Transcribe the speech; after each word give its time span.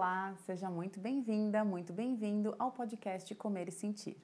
Olá, 0.00 0.34
seja 0.46 0.70
muito 0.70 0.98
bem-vinda, 0.98 1.62
muito 1.62 1.92
bem-vindo 1.92 2.56
ao 2.58 2.72
podcast 2.72 3.34
Comer 3.34 3.68
e 3.68 3.70
Sentir. 3.70 4.16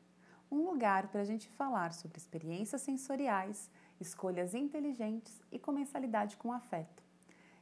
Um 0.51 0.71
lugar 0.71 1.09
para 1.09 1.21
a 1.21 1.25
gente 1.25 1.51
falar 1.51 1.93
sobre 1.93 2.17
experiências 2.17 2.81
sensoriais, 2.81 3.71
escolhas 4.01 4.55
inteligentes 4.55 5.39
e 5.53 5.59
comensalidade 5.59 6.39
com 6.39 6.51
afeto. 6.51 7.03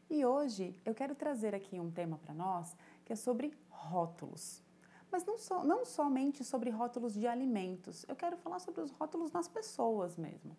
E 0.08 0.24
hoje 0.24 0.80
eu 0.84 0.94
quero 0.94 1.16
trazer 1.16 1.56
aqui 1.56 1.80
um 1.80 1.90
tema 1.90 2.16
para 2.16 2.32
nós 2.32 2.76
que 3.04 3.12
é 3.12 3.16
sobre 3.16 3.52
rótulos. 3.68 4.62
Mas 5.10 5.24
não, 5.24 5.36
so, 5.36 5.64
não 5.64 5.84
somente 5.84 6.44
sobre 6.44 6.70
rótulos 6.70 7.14
de 7.14 7.26
alimentos, 7.26 8.06
eu 8.06 8.14
quero 8.14 8.36
falar 8.36 8.60
sobre 8.60 8.80
os 8.80 8.92
rótulos 8.92 9.32
nas 9.32 9.48
pessoas 9.48 10.16
mesmo. 10.16 10.56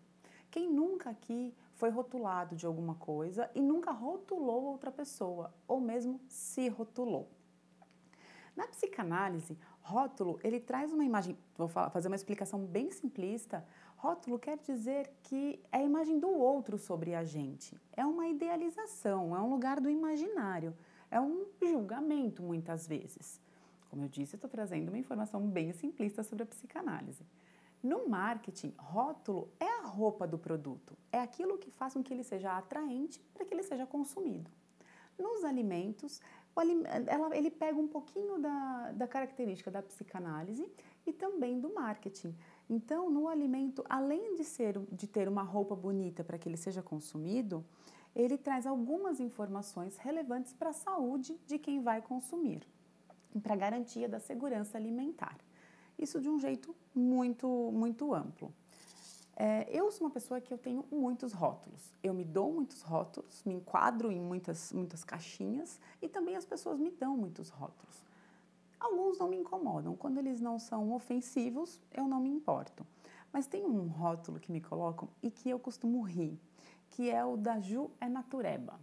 Quem 0.50 0.70
nunca 0.70 1.08
aqui 1.08 1.54
foi 1.72 1.88
rotulado 1.88 2.54
de 2.54 2.66
alguma 2.66 2.96
coisa 2.96 3.50
e 3.54 3.62
nunca 3.62 3.92
rotulou 3.92 4.64
outra 4.64 4.92
pessoa, 4.92 5.54
ou 5.66 5.80
mesmo 5.80 6.20
se 6.28 6.68
rotulou? 6.68 7.30
Na 8.56 8.66
psicanálise, 8.66 9.58
rótulo, 9.82 10.40
ele 10.42 10.58
traz 10.58 10.90
uma 10.90 11.04
imagem, 11.04 11.36
vou 11.58 11.68
fazer 11.68 12.08
uma 12.08 12.16
explicação 12.16 12.58
bem 12.64 12.90
simplista. 12.90 13.62
Rótulo 13.96 14.38
quer 14.38 14.56
dizer 14.58 15.10
que 15.22 15.62
é 15.70 15.78
a 15.78 15.82
imagem 15.82 16.18
do 16.18 16.28
outro 16.28 16.78
sobre 16.78 17.14
a 17.14 17.22
gente. 17.22 17.78
É 17.92 18.04
uma 18.06 18.26
idealização, 18.26 19.36
é 19.36 19.40
um 19.40 19.50
lugar 19.50 19.78
do 19.78 19.90
imaginário, 19.90 20.74
é 21.10 21.20
um 21.20 21.44
julgamento 21.62 22.42
muitas 22.42 22.86
vezes. 22.86 23.40
Como 23.90 24.02
eu 24.02 24.08
disse, 24.08 24.36
estou 24.36 24.48
trazendo 24.48 24.88
uma 24.88 24.98
informação 24.98 25.46
bem 25.46 25.72
simplista 25.72 26.22
sobre 26.22 26.44
a 26.44 26.46
psicanálise. 26.46 27.24
No 27.82 28.08
marketing, 28.08 28.72
rótulo 28.78 29.50
é 29.60 29.80
a 29.80 29.82
roupa 29.82 30.26
do 30.26 30.38
produto, 30.38 30.96
é 31.12 31.20
aquilo 31.20 31.58
que 31.58 31.70
faz 31.70 31.92
com 31.92 32.02
que 32.02 32.12
ele 32.12 32.24
seja 32.24 32.56
atraente 32.56 33.20
para 33.34 33.44
que 33.44 33.52
ele 33.52 33.62
seja 33.62 33.86
consumido. 33.86 34.50
Nos 35.18 35.44
alimentos, 35.44 36.20
ele 37.34 37.50
pega 37.50 37.78
um 37.78 37.86
pouquinho 37.86 38.38
da, 38.38 38.92
da 38.92 39.06
característica 39.06 39.70
da 39.70 39.82
psicanálise 39.82 40.66
e 41.06 41.12
também 41.12 41.60
do 41.60 41.72
marketing. 41.72 42.34
Então, 42.68 43.10
no 43.10 43.28
alimento, 43.28 43.84
além 43.88 44.34
de, 44.34 44.44
ser, 44.44 44.78
de 44.90 45.06
ter 45.06 45.28
uma 45.28 45.42
roupa 45.42 45.76
bonita 45.76 46.24
para 46.24 46.38
que 46.38 46.48
ele 46.48 46.56
seja 46.56 46.82
consumido, 46.82 47.64
ele 48.14 48.38
traz 48.38 48.66
algumas 48.66 49.20
informações 49.20 49.98
relevantes 49.98 50.52
para 50.52 50.70
a 50.70 50.72
saúde 50.72 51.38
de 51.46 51.58
quem 51.58 51.82
vai 51.82 52.00
consumir, 52.00 52.62
para 53.42 53.52
a 53.52 53.56
garantia 53.56 54.08
da 54.08 54.18
segurança 54.18 54.78
alimentar. 54.78 55.36
Isso 55.98 56.20
de 56.20 56.28
um 56.28 56.38
jeito 56.38 56.74
muito, 56.94 57.46
muito 57.72 58.14
amplo. 58.14 58.52
É, 59.38 59.68
eu 59.70 59.92
sou 59.92 60.06
uma 60.06 60.12
pessoa 60.12 60.40
que 60.40 60.52
eu 60.52 60.56
tenho 60.56 60.82
muitos 60.90 61.34
rótulos. 61.34 61.94
Eu 62.02 62.14
me 62.14 62.24
dou 62.24 62.50
muitos 62.50 62.80
rótulos, 62.80 63.44
me 63.44 63.52
enquadro 63.52 64.10
em 64.10 64.18
muitas, 64.18 64.72
muitas 64.72 65.04
caixinhas 65.04 65.78
e 66.00 66.08
também 66.08 66.36
as 66.36 66.46
pessoas 66.46 66.78
me 66.78 66.90
dão 66.90 67.14
muitos 67.18 67.50
rótulos. 67.50 68.02
Alguns 68.80 69.18
não 69.18 69.28
me 69.28 69.36
incomodam. 69.36 69.94
Quando 69.94 70.16
eles 70.18 70.40
não 70.40 70.58
são 70.58 70.90
ofensivos, 70.92 71.78
eu 71.92 72.08
não 72.08 72.18
me 72.18 72.30
importo. 72.30 72.86
Mas 73.30 73.46
tem 73.46 73.66
um 73.66 73.86
rótulo 73.88 74.40
que 74.40 74.50
me 74.50 74.60
colocam 74.60 75.06
e 75.22 75.30
que 75.30 75.50
eu 75.50 75.58
costumo 75.58 76.00
rir, 76.00 76.40
que 76.88 77.10
é 77.10 77.22
o 77.22 77.36
da 77.36 77.60
Ju 77.60 77.90
é 78.00 78.08
natureba. 78.08 78.80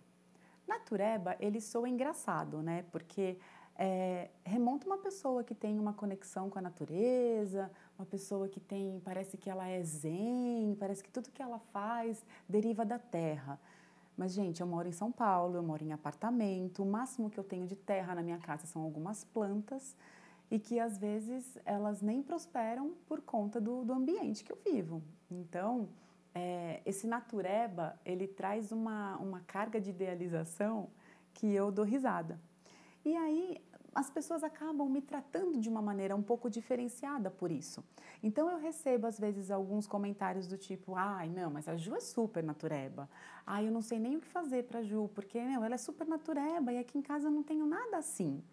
Natureba, 0.67 1.35
ele 1.39 1.59
soa 1.59 1.89
engraçado, 1.89 2.61
né? 2.61 2.85
Porque 2.91 3.37
é, 3.77 4.29
remonta 4.43 4.85
uma 4.85 4.97
pessoa 4.97 5.43
que 5.43 5.55
tem 5.55 5.79
uma 5.79 5.93
conexão 5.93 6.49
com 6.49 6.59
a 6.59 6.61
natureza, 6.61 7.71
uma 7.97 8.05
pessoa 8.05 8.47
que 8.47 8.59
tem, 8.59 9.01
parece 9.03 9.37
que 9.37 9.49
ela 9.49 9.67
é 9.67 9.81
zen, 9.83 10.75
parece 10.79 11.03
que 11.03 11.09
tudo 11.09 11.31
que 11.31 11.41
ela 11.41 11.59
faz 11.59 12.23
deriva 12.47 12.85
da 12.85 12.99
terra. 12.99 13.59
Mas, 14.15 14.33
gente, 14.33 14.61
eu 14.61 14.67
moro 14.67 14.87
em 14.87 14.91
São 14.91 15.11
Paulo, 15.11 15.55
eu 15.55 15.63
moro 15.63 15.83
em 15.83 15.91
apartamento, 15.91 16.83
o 16.83 16.85
máximo 16.85 17.29
que 17.29 17.39
eu 17.39 17.43
tenho 17.43 17.65
de 17.65 17.75
terra 17.75 18.13
na 18.13 18.21
minha 18.21 18.37
casa 18.37 18.67
são 18.67 18.83
algumas 18.83 19.23
plantas 19.23 19.95
e 20.51 20.59
que 20.59 20.79
às 20.79 20.97
vezes 20.99 21.57
elas 21.65 22.01
nem 22.01 22.21
prosperam 22.21 22.93
por 23.07 23.21
conta 23.21 23.59
do, 23.59 23.83
do 23.83 23.91
ambiente 23.91 24.43
que 24.43 24.51
eu 24.51 24.57
vivo. 24.63 25.01
Então, 25.31 25.89
é, 26.35 26.79
esse 26.85 27.07
natureba, 27.07 27.99
ele 28.05 28.27
traz 28.27 28.71
uma, 28.71 29.17
uma 29.17 29.39
carga 29.41 29.81
de 29.81 29.89
idealização 29.89 30.89
que 31.33 31.47
eu 31.47 31.71
dou 31.71 31.83
risada. 31.83 32.39
E 33.05 33.15
aí 33.15 33.61
as 33.95 34.09
pessoas 34.09 34.43
acabam 34.43 34.89
me 34.89 35.01
tratando 35.01 35.59
de 35.59 35.69
uma 35.69 35.81
maneira 35.81 36.15
um 36.15 36.21
pouco 36.21 36.49
diferenciada 36.49 37.29
por 37.29 37.51
isso. 37.51 37.83
Então 38.21 38.49
eu 38.49 38.57
recebo 38.57 39.05
às 39.05 39.19
vezes 39.19 39.51
alguns 39.51 39.85
comentários 39.85 40.47
do 40.47 40.57
tipo: 40.57 40.95
"Ai, 40.95 41.29
não, 41.29 41.51
mas 41.51 41.67
a 41.67 41.75
Ju 41.75 41.95
é 41.95 41.99
super 41.99 42.43
natureba. 42.43 43.09
Ai, 43.45 43.67
eu 43.67 43.71
não 43.71 43.81
sei 43.81 43.99
nem 43.99 44.15
o 44.15 44.21
que 44.21 44.27
fazer 44.27 44.63
para 44.63 44.81
Ju, 44.81 45.09
porque 45.13 45.39
meu, 45.41 45.63
ela 45.63 45.75
é 45.75 45.77
super 45.77 46.07
natureba 46.07 46.71
e 46.71 46.77
aqui 46.79 46.97
em 46.97 47.01
casa 47.01 47.27
eu 47.27 47.31
não 47.31 47.43
tenho 47.43 47.65
nada 47.65 47.97
assim". 47.97 48.43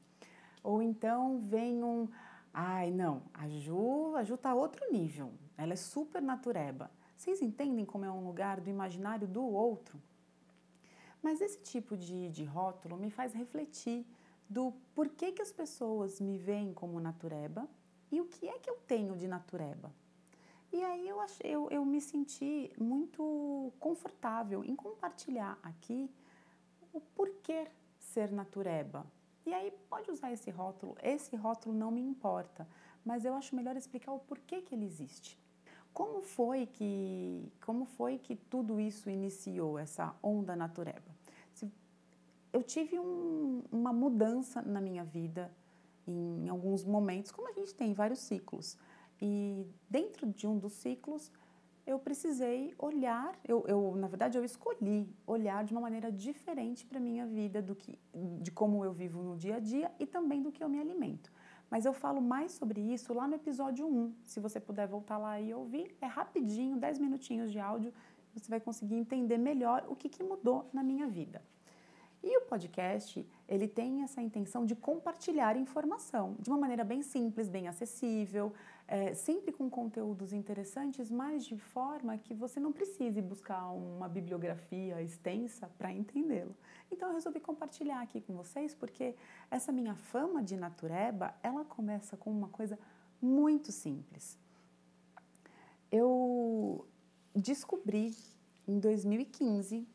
Ou 0.63 0.83
então 0.83 1.41
vem 1.41 1.83
um: 1.83 2.09
"Ai, 2.53 2.91
não, 2.91 3.23
a 3.33 3.49
Ju, 3.49 4.15
a 4.17 4.25
Ju 4.25 4.37
tá 4.37 4.55
outro 4.55 4.93
nível. 4.93 5.33
Ela 5.57 5.73
é 5.73 5.77
super 5.77 6.21
natureba". 6.21 6.91
Vocês 7.17 7.41
entendem 7.43 7.85
como 7.85 8.05
é 8.05 8.11
um 8.11 8.25
lugar 8.25 8.61
do 8.61 8.71
imaginário 8.71 9.29
do 9.29 9.45
outro? 9.45 10.01
Mas 11.23 11.41
esse 11.41 11.61
tipo 11.63 11.97
de, 11.97 12.31
de 12.31 12.45
rótulo 12.45 12.97
me 12.97 13.11
faz 13.11 13.35
refletir 13.35 14.07
do 14.51 14.73
porquê 14.97 15.31
que 15.31 15.41
as 15.41 15.53
pessoas 15.53 16.21
me 16.21 16.37
veem 16.37 16.75
como 16.75 16.99
natureba 16.99 17.69
e 18.11 18.21
o 18.21 18.27
que 18.27 18.49
é 18.49 18.59
que 18.59 18.69
eu 18.69 18.75
tenho 18.89 19.17
de 19.17 19.29
natureba. 19.29 19.93
E 20.73 20.83
aí 20.83 21.09
eu, 21.09 21.21
achei, 21.21 21.55
eu, 21.55 21.71
eu 21.71 21.85
me 21.85 22.01
senti 22.01 22.73
muito 22.77 23.73
confortável 23.79 24.65
em 24.65 24.75
compartilhar 24.75 25.57
aqui 25.63 26.11
o 26.93 27.01
porquê 27.01 27.69
ser 27.97 28.33
natureba. 28.33 29.07
E 29.47 29.55
aí 29.55 29.73
pode 29.89 30.11
usar 30.11 30.33
esse 30.33 30.51
rótulo, 30.51 30.97
esse 31.01 31.37
rótulo 31.37 31.73
não 31.73 31.93
me 31.93 32.01
importa, 32.01 32.69
mas 33.05 33.25
eu 33.25 33.35
acho 33.35 33.55
melhor 33.55 33.77
explicar 33.77 34.13
o 34.13 34.19
porquê 34.19 34.61
que 34.63 34.75
ele 34.75 34.85
existe. 34.85 35.39
Como 35.93 36.23
foi 36.23 36.67
que, 36.67 37.53
como 37.65 37.85
foi 37.85 38.19
que 38.19 38.35
tudo 38.35 38.81
isso 38.81 39.09
iniciou, 39.09 39.79
essa 39.79 40.15
onda 40.21 40.57
natureba? 40.57 41.21
Eu 42.53 42.63
tive 42.63 42.99
um, 42.99 43.63
uma 43.71 43.93
mudança 43.93 44.63
na 44.63 44.81
minha 44.81 45.05
vida 45.05 45.51
em 46.07 46.49
alguns 46.49 46.85
momentos, 46.85 47.31
como 47.31 47.49
a 47.49 47.53
gente 47.53 47.75
tem 47.75 47.93
vários 47.93 48.21
ciclos. 48.21 48.77
E 49.21 49.67
dentro 49.89 50.27
de 50.27 50.47
um 50.47 50.59
dos 50.59 50.73
ciclos, 50.73 51.31
eu 51.87 51.99
precisei 51.99 52.75
olhar, 52.79 53.39
eu, 53.47 53.65
eu 53.67 53.95
na 53.97 54.09
verdade 54.09 54.37
eu 54.37 54.45
escolhi 54.45 55.09
olhar 55.27 55.65
de 55.65 55.73
uma 55.73 55.81
maneira 55.81 56.11
diferente 56.11 56.85
para 56.87 57.01
minha 57.01 57.27
vida 57.27 57.61
do 57.61 57.75
que 57.75 57.99
de 58.41 58.51
como 58.51 58.85
eu 58.85 58.93
vivo 58.93 59.23
no 59.23 59.37
dia 59.37 59.57
a 59.57 59.61
dia 59.61 59.91
e 59.99 60.07
também 60.07 60.43
do 60.43 60.53
que 60.53 60.63
eu 60.63 60.69
me 60.69 60.81
alimento. 60.81 61.33
Mas 61.71 61.85
eu 61.85 61.93
falo 61.93 62.21
mais 62.21 62.53
sobre 62.53 62.81
isso 62.81 63.15
lá 63.15 63.29
no 63.29 63.35
episódio 63.35 63.87
1. 63.87 64.15
Se 64.25 64.41
você 64.41 64.59
puder 64.59 64.89
voltar 64.89 65.19
lá 65.19 65.41
e 65.41 65.55
ouvir, 65.55 65.97
é 66.01 66.07
rapidinho, 66.07 66.77
10 66.77 66.99
minutinhos 66.99 67.53
de 67.53 67.61
áudio, 67.61 67.93
você 68.35 68.49
vai 68.49 68.61
conseguir 68.61 68.97
entender 68.97 69.39
melhor 69.39 69.85
o 69.89 69.95
que, 69.95 70.09
que 70.09 70.23
mudou 70.23 70.69
na 70.73 70.83
minha 70.83 71.07
vida. 71.07 71.43
E 72.23 72.37
o 72.37 72.43
podcast, 72.43 73.27
ele 73.49 73.67
tem 73.67 74.03
essa 74.03 74.21
intenção 74.21 74.67
de 74.67 74.77
compartilhar 74.77 75.57
informação 75.57 76.37
de 76.39 76.51
uma 76.51 76.59
maneira 76.59 76.85
bem 76.85 77.03
simples, 77.03 77.49
bem 77.49 77.67
acessível, 77.67 78.53
é, 78.87 79.15
sempre 79.15 79.53
com 79.53 79.71
conteúdos 79.71 80.33
interessantes, 80.35 81.11
mas 81.11 81.47
de 81.47 81.57
forma 81.57 82.19
que 82.19 82.35
você 82.35 82.61
não 82.61 82.73
precise 82.73 83.23
buscar 83.23 83.71
uma 83.71 84.07
bibliografia 84.07 85.01
extensa 85.03 85.71
para 85.79 85.91
entendê-lo. 85.93 86.55
Então 86.91 87.09
eu 87.09 87.15
resolvi 87.15 87.41
compartilhar 87.41 88.03
aqui 88.03 88.21
com 88.21 88.35
vocês 88.35 88.75
porque 88.75 89.15
essa 89.51 89.73
minha 89.73 89.95
fama 89.95 90.43
de 90.43 90.57
natureba, 90.57 91.35
ela 91.43 91.65
começa 91.65 92.19
com 92.19 92.31
uma 92.31 92.49
coisa 92.49 92.79
muito 93.23 93.73
simples. 93.73 94.39
Eu 95.91 96.87
descobri 97.35 98.15
em 98.69 98.79
2015 98.79 99.89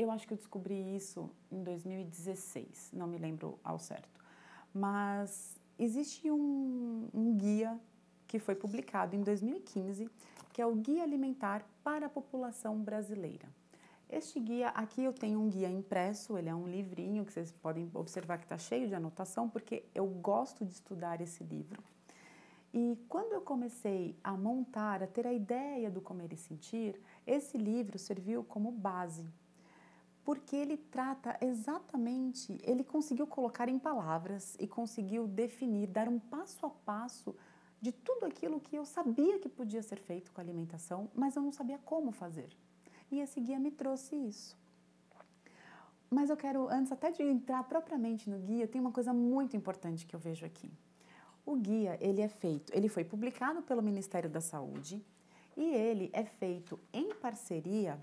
eu 0.00 0.10
acho 0.10 0.26
que 0.26 0.32
eu 0.32 0.38
descobri 0.38 0.96
isso 0.96 1.30
em 1.52 1.62
2016, 1.62 2.90
não 2.94 3.06
me 3.06 3.18
lembro 3.18 3.60
ao 3.62 3.78
certo. 3.78 4.18
Mas 4.72 5.60
existe 5.78 6.30
um, 6.30 7.06
um 7.12 7.36
guia 7.36 7.78
que 8.26 8.38
foi 8.38 8.54
publicado 8.54 9.14
em 9.14 9.20
2015, 9.20 10.08
que 10.54 10.62
é 10.62 10.66
o 10.66 10.74
Guia 10.74 11.02
Alimentar 11.02 11.66
para 11.84 12.06
a 12.06 12.08
População 12.08 12.80
Brasileira. 12.80 13.46
Este 14.08 14.40
guia, 14.40 14.68
aqui 14.70 15.04
eu 15.04 15.12
tenho 15.12 15.38
um 15.38 15.50
guia 15.50 15.68
impresso, 15.68 16.38
ele 16.38 16.48
é 16.48 16.54
um 16.54 16.66
livrinho 16.66 17.24
que 17.26 17.32
vocês 17.32 17.52
podem 17.52 17.90
observar 17.92 18.38
que 18.38 18.44
está 18.44 18.56
cheio 18.56 18.88
de 18.88 18.94
anotação, 18.94 19.50
porque 19.50 19.84
eu 19.94 20.06
gosto 20.06 20.64
de 20.64 20.72
estudar 20.72 21.20
esse 21.20 21.44
livro. 21.44 21.82
E 22.72 22.96
quando 23.06 23.34
eu 23.34 23.42
comecei 23.42 24.16
a 24.24 24.32
montar, 24.32 25.02
a 25.02 25.06
ter 25.06 25.26
a 25.26 25.32
ideia 25.32 25.90
do 25.90 26.00
comer 26.00 26.32
e 26.32 26.36
sentir, 26.38 26.98
esse 27.26 27.58
livro 27.58 27.98
serviu 27.98 28.42
como 28.42 28.72
base 28.72 29.28
porque 30.30 30.54
ele 30.54 30.76
trata 30.76 31.36
exatamente, 31.40 32.56
ele 32.62 32.84
conseguiu 32.84 33.26
colocar 33.26 33.68
em 33.68 33.80
palavras 33.80 34.56
e 34.60 34.68
conseguiu 34.68 35.26
definir, 35.26 35.88
dar 35.88 36.08
um 36.08 36.20
passo 36.20 36.64
a 36.64 36.70
passo 36.70 37.34
de 37.80 37.90
tudo 37.90 38.26
aquilo 38.26 38.60
que 38.60 38.76
eu 38.76 38.84
sabia 38.84 39.40
que 39.40 39.48
podia 39.48 39.82
ser 39.82 39.98
feito 39.98 40.30
com 40.30 40.40
a 40.40 40.44
alimentação, 40.44 41.10
mas 41.16 41.34
eu 41.34 41.42
não 41.42 41.50
sabia 41.50 41.78
como 41.78 42.12
fazer. 42.12 42.48
E 43.10 43.18
esse 43.18 43.40
guia 43.40 43.58
me 43.58 43.72
trouxe 43.72 44.14
isso. 44.14 44.56
Mas 46.08 46.30
eu 46.30 46.36
quero, 46.36 46.68
antes 46.68 46.92
até 46.92 47.10
de 47.10 47.24
entrar 47.24 47.64
propriamente 47.64 48.30
no 48.30 48.38
guia, 48.38 48.68
tem 48.68 48.80
uma 48.80 48.92
coisa 48.92 49.12
muito 49.12 49.56
importante 49.56 50.06
que 50.06 50.14
eu 50.14 50.20
vejo 50.20 50.46
aqui. 50.46 50.70
O 51.44 51.56
guia, 51.56 51.98
ele 52.00 52.20
é 52.20 52.28
feito, 52.28 52.72
ele 52.72 52.88
foi 52.88 53.02
publicado 53.02 53.62
pelo 53.62 53.82
Ministério 53.82 54.30
da 54.30 54.40
Saúde 54.40 55.04
e 55.56 55.74
ele 55.74 56.08
é 56.12 56.24
feito 56.24 56.78
em 56.92 57.12
parceria 57.16 57.98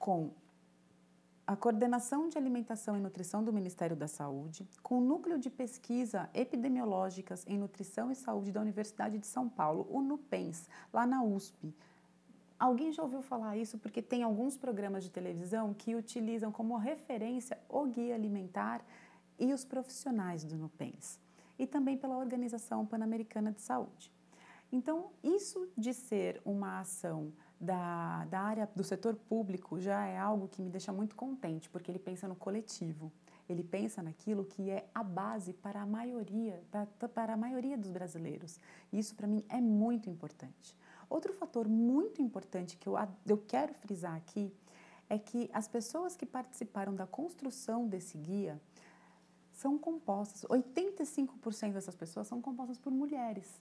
com 0.00 0.32
a 1.48 1.56
Coordenação 1.56 2.28
de 2.28 2.36
Alimentação 2.36 2.94
e 2.94 3.00
Nutrição 3.00 3.42
do 3.42 3.50
Ministério 3.50 3.96
da 3.96 4.06
Saúde, 4.06 4.68
com 4.82 4.98
o 4.98 5.00
Núcleo 5.00 5.38
de 5.38 5.48
Pesquisa 5.48 6.28
Epidemiológicas 6.34 7.42
em 7.46 7.56
Nutrição 7.56 8.12
e 8.12 8.14
Saúde 8.14 8.52
da 8.52 8.60
Universidade 8.60 9.16
de 9.18 9.26
São 9.26 9.48
Paulo, 9.48 9.86
o 9.88 10.02
NUPENS, 10.02 10.68
lá 10.92 11.06
na 11.06 11.24
USP, 11.24 11.74
Alguém 12.58 12.92
já 12.92 13.04
ouviu 13.04 13.22
falar 13.22 13.56
isso 13.56 13.78
porque 13.78 14.02
tem 14.02 14.24
alguns 14.24 14.56
programas 14.56 15.04
de 15.04 15.10
televisão 15.10 15.72
que 15.72 15.94
utilizam 15.94 16.50
como 16.50 16.76
referência 16.76 17.56
o 17.68 17.86
guia 17.86 18.16
alimentar 18.16 18.84
e 19.38 19.52
os 19.52 19.64
profissionais 19.64 20.42
do 20.42 20.56
NUPENS, 20.56 21.20
e 21.56 21.68
também 21.68 21.96
pela 21.96 22.18
Organização 22.18 22.84
Pan-Americana 22.84 23.52
de 23.52 23.62
Saúde. 23.62 24.12
Então, 24.72 25.12
isso 25.22 25.68
de 25.78 25.94
ser 25.94 26.42
uma 26.44 26.80
ação 26.80 27.32
da, 27.60 28.24
da 28.26 28.40
área 28.40 28.68
do 28.74 28.84
setor 28.84 29.14
público 29.14 29.80
já 29.80 30.06
é 30.06 30.16
algo 30.16 30.48
que 30.48 30.62
me 30.62 30.70
deixa 30.70 30.92
muito 30.92 31.16
contente, 31.16 31.68
porque 31.68 31.90
ele 31.90 31.98
pensa 31.98 32.28
no 32.28 32.36
coletivo, 32.36 33.12
ele 33.48 33.64
pensa 33.64 34.02
naquilo 34.02 34.44
que 34.44 34.70
é 34.70 34.88
a 34.94 35.02
base 35.02 35.52
para 35.52 35.82
a 35.82 35.86
maioria, 35.86 36.62
para, 36.70 37.08
para 37.08 37.32
a 37.32 37.36
maioria 37.36 37.76
dos 37.76 37.90
brasileiros. 37.90 38.60
Isso 38.92 39.14
para 39.14 39.26
mim 39.26 39.44
é 39.48 39.60
muito 39.60 40.08
importante. 40.08 40.76
Outro 41.10 41.32
fator 41.32 41.66
muito 41.66 42.20
importante 42.22 42.76
que 42.76 42.86
eu, 42.86 42.94
eu 43.26 43.38
quero 43.38 43.72
frisar 43.74 44.14
aqui 44.14 44.52
é 45.08 45.18
que 45.18 45.50
as 45.52 45.66
pessoas 45.66 46.14
que 46.14 46.26
participaram 46.26 46.94
da 46.94 47.06
construção 47.06 47.88
desse 47.88 48.18
guia 48.18 48.60
são 49.52 49.76
compostas, 49.76 50.42
85% 50.42 51.72
dessas 51.72 51.96
pessoas 51.96 52.26
são 52.28 52.40
compostas 52.40 52.78
por 52.78 52.92
mulheres. 52.92 53.60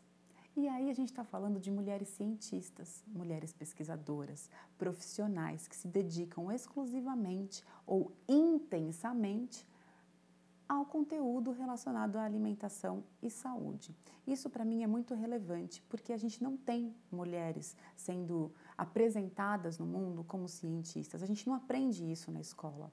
E 0.57 0.67
aí 0.67 0.89
a 0.89 0.93
gente 0.93 1.09
está 1.09 1.23
falando 1.23 1.59
de 1.59 1.69
mulheres 1.69 2.07
cientistas, 2.07 3.03
mulheres 3.05 3.53
pesquisadoras, 3.53 4.49
profissionais 4.75 5.67
que 5.67 5.75
se 5.75 5.87
dedicam 5.87 6.51
exclusivamente 6.51 7.63
ou 7.85 8.11
intensamente 8.27 9.67
ao 10.67 10.83
conteúdo 10.83 11.51
relacionado 11.51 12.15
à 12.15 12.23
alimentação 12.23 13.03
e 13.21 13.29
saúde. 13.29 13.95
Isso 14.25 14.49
para 14.49 14.65
mim 14.65 14.81
é 14.81 14.87
muito 14.87 15.13
relevante 15.13 15.79
porque 15.87 16.11
a 16.11 16.17
gente 16.17 16.43
não 16.43 16.57
tem 16.57 16.91
mulheres 17.11 17.77
sendo 17.95 18.51
apresentadas 18.75 19.77
no 19.77 19.85
mundo 19.85 20.23
como 20.23 20.49
cientistas. 20.49 21.21
A 21.21 21.27
gente 21.27 21.47
não 21.47 21.53
aprende 21.53 22.03
isso 22.11 22.31
na 22.31 22.41
escola. 22.41 22.91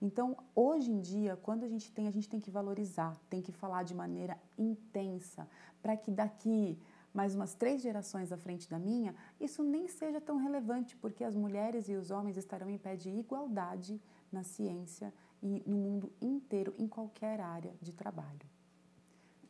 Então, 0.00 0.36
hoje 0.52 0.90
em 0.90 1.00
dia, 1.00 1.36
quando 1.36 1.62
a 1.62 1.68
gente 1.68 1.92
tem, 1.92 2.08
a 2.08 2.10
gente 2.10 2.28
tem 2.28 2.40
que 2.40 2.50
valorizar, 2.50 3.16
tem 3.30 3.40
que 3.40 3.52
falar 3.52 3.84
de 3.84 3.94
maneira 3.94 4.36
intensa, 4.58 5.46
para 5.80 5.96
que 5.96 6.10
daqui 6.10 6.76
mais 7.12 7.34
umas 7.34 7.54
três 7.54 7.82
gerações 7.82 8.32
à 8.32 8.36
frente 8.36 8.68
da 8.68 8.78
minha, 8.78 9.14
isso 9.40 9.62
nem 9.62 9.86
seja 9.88 10.20
tão 10.20 10.36
relevante, 10.36 10.96
porque 10.96 11.24
as 11.24 11.34
mulheres 11.34 11.88
e 11.88 11.94
os 11.94 12.10
homens 12.10 12.36
estarão 12.36 12.70
em 12.70 12.78
pé 12.78 12.96
de 12.96 13.10
igualdade 13.10 14.00
na 14.30 14.42
ciência 14.42 15.12
e 15.42 15.62
no 15.66 15.76
mundo 15.76 16.12
inteiro, 16.20 16.74
em 16.78 16.88
qualquer 16.88 17.40
área 17.40 17.74
de 17.80 17.92
trabalho. 17.92 18.46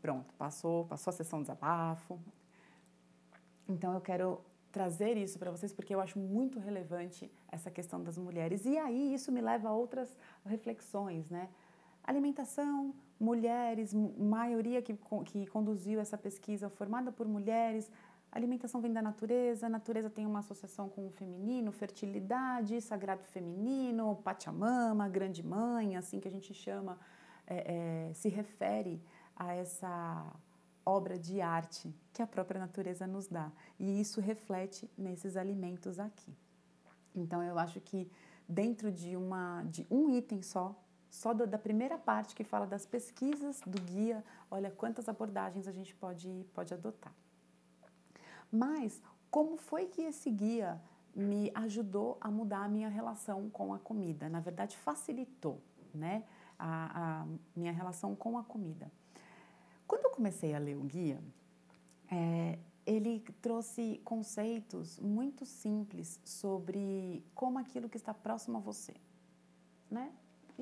Pronto, 0.01 0.35
passou, 0.35 0.85
passou 0.87 1.11
a 1.11 1.15
sessão 1.15 1.39
de 1.39 1.45
desabafo. 1.45 2.19
Então 3.69 3.95
eu 3.95 4.01
quero 4.01 4.41
trazer 4.73 5.17
isso 5.17 5.39
para 5.39 5.51
vocês 5.51 5.73
porque 5.73 5.95
eu 5.95 6.01
acho 6.01 6.19
muito 6.19 6.59
relevante 6.59 7.31
essa 7.49 7.71
questão 7.71 8.03
das 8.03 8.19
mulheres. 8.19 8.65
E 8.65 8.77
aí 8.79 9.15
isso 9.15 9.31
me 9.31 9.41
leva 9.41 9.69
a 9.69 9.73
outras 9.73 10.09
reflexões, 10.45 11.29
né? 11.31 11.49
Alimentação, 12.05 12.95
mulheres, 13.19 13.95
maioria 13.95 14.83
que, 14.83 14.99
que 15.27 15.47
conduziu 15.47 16.01
essa 16.01 16.19
pesquisa 16.19 16.69
formada 16.69 17.13
por 17.13 17.27
mulheres, 17.29 17.91
alimentação 18.33 18.81
vem 18.81 18.93
da 18.93 19.03
natureza, 19.03 19.69
natureza 19.69 20.11
tem 20.11 20.27
uma 20.27 20.41
associação 20.41 20.89
com 20.89 21.07
o 21.07 21.11
feminino, 21.11 21.71
fertilidade, 21.71 22.81
sagrado 22.81 23.23
feminino, 23.25 24.17
Pachamama, 24.25 25.09
grande 25.09 25.43
mãe, 25.43 25.97
assim 25.97 26.19
que 26.19 26.27
a 26.27 26.31
gente 26.31 26.53
chama, 26.53 26.99
é, 27.47 28.09
é, 28.11 28.15
se 28.15 28.29
refere 28.29 29.01
a 29.37 29.55
essa 29.55 30.33
obra 30.85 31.17
de 31.19 31.41
arte 31.41 31.95
que 32.13 32.23
a 32.23 32.27
própria 32.27 32.59
natureza 32.59 33.07
nos 33.07 33.29
dá. 33.29 33.53
E 33.79 34.01
isso 34.01 34.21
reflete 34.21 34.91
nesses 34.99 35.37
alimentos 35.37 35.99
aqui. 35.99 36.35
Então 37.15 37.43
eu 37.43 37.59
acho 37.59 37.81
que 37.81 38.11
dentro 38.49 38.91
de, 38.91 39.17
uma, 39.17 39.63
de 39.65 39.87
um 39.91 40.11
item 40.11 40.43
só, 40.43 40.77
só 41.13 41.35
da 41.35 41.59
primeira 41.59 41.99
parte 41.99 42.35
que 42.35 42.43
fala 42.43 42.67
das 42.67 42.87
pesquisas 42.87 43.61
do 43.67 43.79
guia, 43.83 44.25
olha 44.51 44.71
quantas 44.71 45.11
abordagens 45.11 45.69
a 45.69 45.71
gente 45.71 45.95
pode, 45.95 46.47
pode 46.55 46.73
adotar. 46.73 47.13
Mas 48.51 49.03
como 49.31 49.59
foi 49.59 49.89
que 49.89 50.01
esse 50.01 50.31
guia 50.31 50.81
me 51.15 51.53
ajudou 51.55 52.17
a 52.19 52.31
mudar 52.31 52.65
a 52.65 52.69
minha 52.69 52.89
relação 52.89 53.51
com 53.51 53.75
a 53.75 53.79
comida? 53.79 54.31
Na 54.31 54.41
verdade, 54.41 54.75
facilitou 54.79 55.61
né, 55.93 56.25
a, 56.59 57.21
a 57.21 57.27
minha 57.55 57.73
relação 57.73 58.17
com 58.17 58.39
a 58.39 58.43
comida. 58.43 58.91
Quando 59.87 60.07
eu 60.07 60.11
comecei 60.13 60.55
a 60.55 60.59
ler 60.59 60.79
o 60.79 60.83
guia, 60.83 61.23
é, 62.11 62.59
ele 62.87 63.21
trouxe 63.43 64.01
conceitos 64.03 64.99
muito 64.99 65.45
simples 65.45 66.19
sobre 66.25 67.23
como 67.35 67.59
aquilo 67.59 67.87
que 67.87 67.99
está 67.99 68.15
próximo 68.15 68.57
a 68.57 68.61
você, 68.61 68.95
né? 69.91 70.11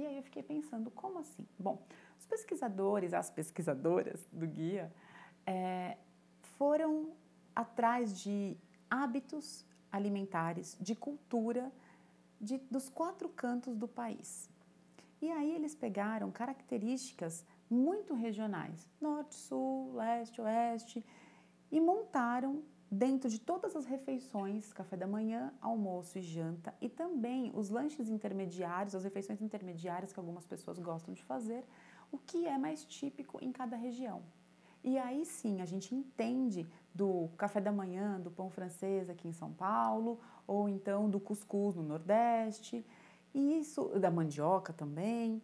E 0.01 0.07
aí 0.07 0.17
eu 0.17 0.23
fiquei 0.23 0.43
pensando, 0.43 0.91
como 0.91 1.19
assim? 1.19 1.47
Bom, 1.59 1.87
os 2.19 2.27
pesquisadores, 2.27 3.13
as 3.13 3.31
pesquisadoras 3.31 4.27
do 4.33 4.47
guia, 4.47 4.91
é, 5.47 5.99
foram 6.57 7.13
atrás 7.55 8.19
de 8.19 8.57
hábitos 8.89 9.67
alimentares, 9.93 10.75
de 10.81 10.95
cultura 10.95 11.71
de, 12.41 12.57
dos 12.71 12.89
quatro 12.89 13.29
cantos 13.29 13.77
do 13.77 13.87
país. 13.87 14.49
E 15.21 15.31
aí 15.31 15.55
eles 15.55 15.75
pegaram 15.75 16.31
características 16.31 17.45
muito 17.69 18.15
regionais, 18.15 18.89
norte, 18.99 19.35
sul, 19.35 19.93
leste, 19.97 20.41
oeste, 20.41 21.05
e 21.71 21.79
montaram 21.79 22.63
dentro 22.91 23.31
de 23.31 23.39
todas 23.39 23.77
as 23.77 23.87
refeições, 23.87 24.73
café 24.73 24.97
da 24.97 25.07
manhã, 25.07 25.53
almoço 25.61 26.19
e 26.19 26.23
janta, 26.23 26.75
e 26.81 26.89
também 26.89 27.53
os 27.55 27.71
lanches 27.71 28.09
intermediários, 28.09 28.95
as 28.95 29.05
refeições 29.05 29.41
intermediárias 29.41 30.13
que 30.13 30.19
algumas 30.19 30.45
pessoas 30.45 30.79
gostam 30.79 31.15
de 31.15 31.23
fazer, 31.23 31.65
o 32.11 32.19
que 32.19 32.47
é 32.47 32.59
mais 32.59 32.85
típico 32.85 33.39
em 33.41 33.53
cada 33.53 33.77
região. 33.77 34.23
E 34.83 34.99
aí 34.99 35.25
sim 35.25 35.61
a 35.61 35.67
gente 35.67 35.95
entende 35.95 36.67
do 36.93 37.29
café 37.37 37.61
da 37.61 37.71
manhã, 37.71 38.19
do 38.19 38.31
pão 38.31 38.51
francês 38.51 39.09
aqui 39.09 39.29
em 39.29 39.33
São 39.33 39.53
Paulo, 39.53 40.19
ou 40.47 40.69
então 40.69 41.09
do 41.09 41.21
cuscuz 41.21 41.77
no 41.77 41.83
Nordeste, 41.83 42.85
e 43.33 43.61
isso 43.61 43.89
da 44.01 44.11
mandioca 44.11 44.73
também. 44.73 45.41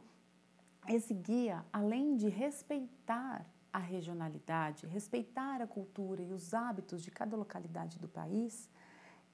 Esse 0.88 1.14
guia, 1.14 1.64
além 1.72 2.16
de 2.16 2.28
respeitar 2.28 3.46
a 3.76 3.78
regionalidade, 3.78 4.86
respeitar 4.86 5.60
a 5.60 5.66
cultura 5.66 6.22
e 6.22 6.32
os 6.32 6.54
hábitos 6.54 7.02
de 7.02 7.10
cada 7.10 7.36
localidade 7.36 7.98
do 7.98 8.08
país, 8.08 8.70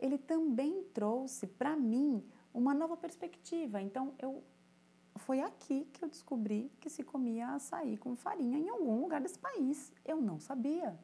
ele 0.01 0.19
também 0.19 0.83
trouxe 0.93 1.47
para 1.47 1.77
mim 1.77 2.21
uma 2.53 2.75
nova 2.75 2.97
perspectiva. 2.97 3.81
Então 3.81 4.15
eu 4.19 4.43
foi 5.15 5.41
aqui 5.41 5.85
que 5.93 6.03
eu 6.05 6.09
descobri 6.09 6.73
que 6.81 6.91
se 6.91 7.05
comia 7.05 7.51
açaí 7.51 7.97
com 7.97 8.17
farinha 8.17 8.59
em 8.59 8.69
algum 8.69 9.01
lugar 9.03 9.21
desse 9.21 9.39
país. 9.39 9.93
Eu 10.05 10.21
não 10.21 10.41
sabia. 10.41 10.99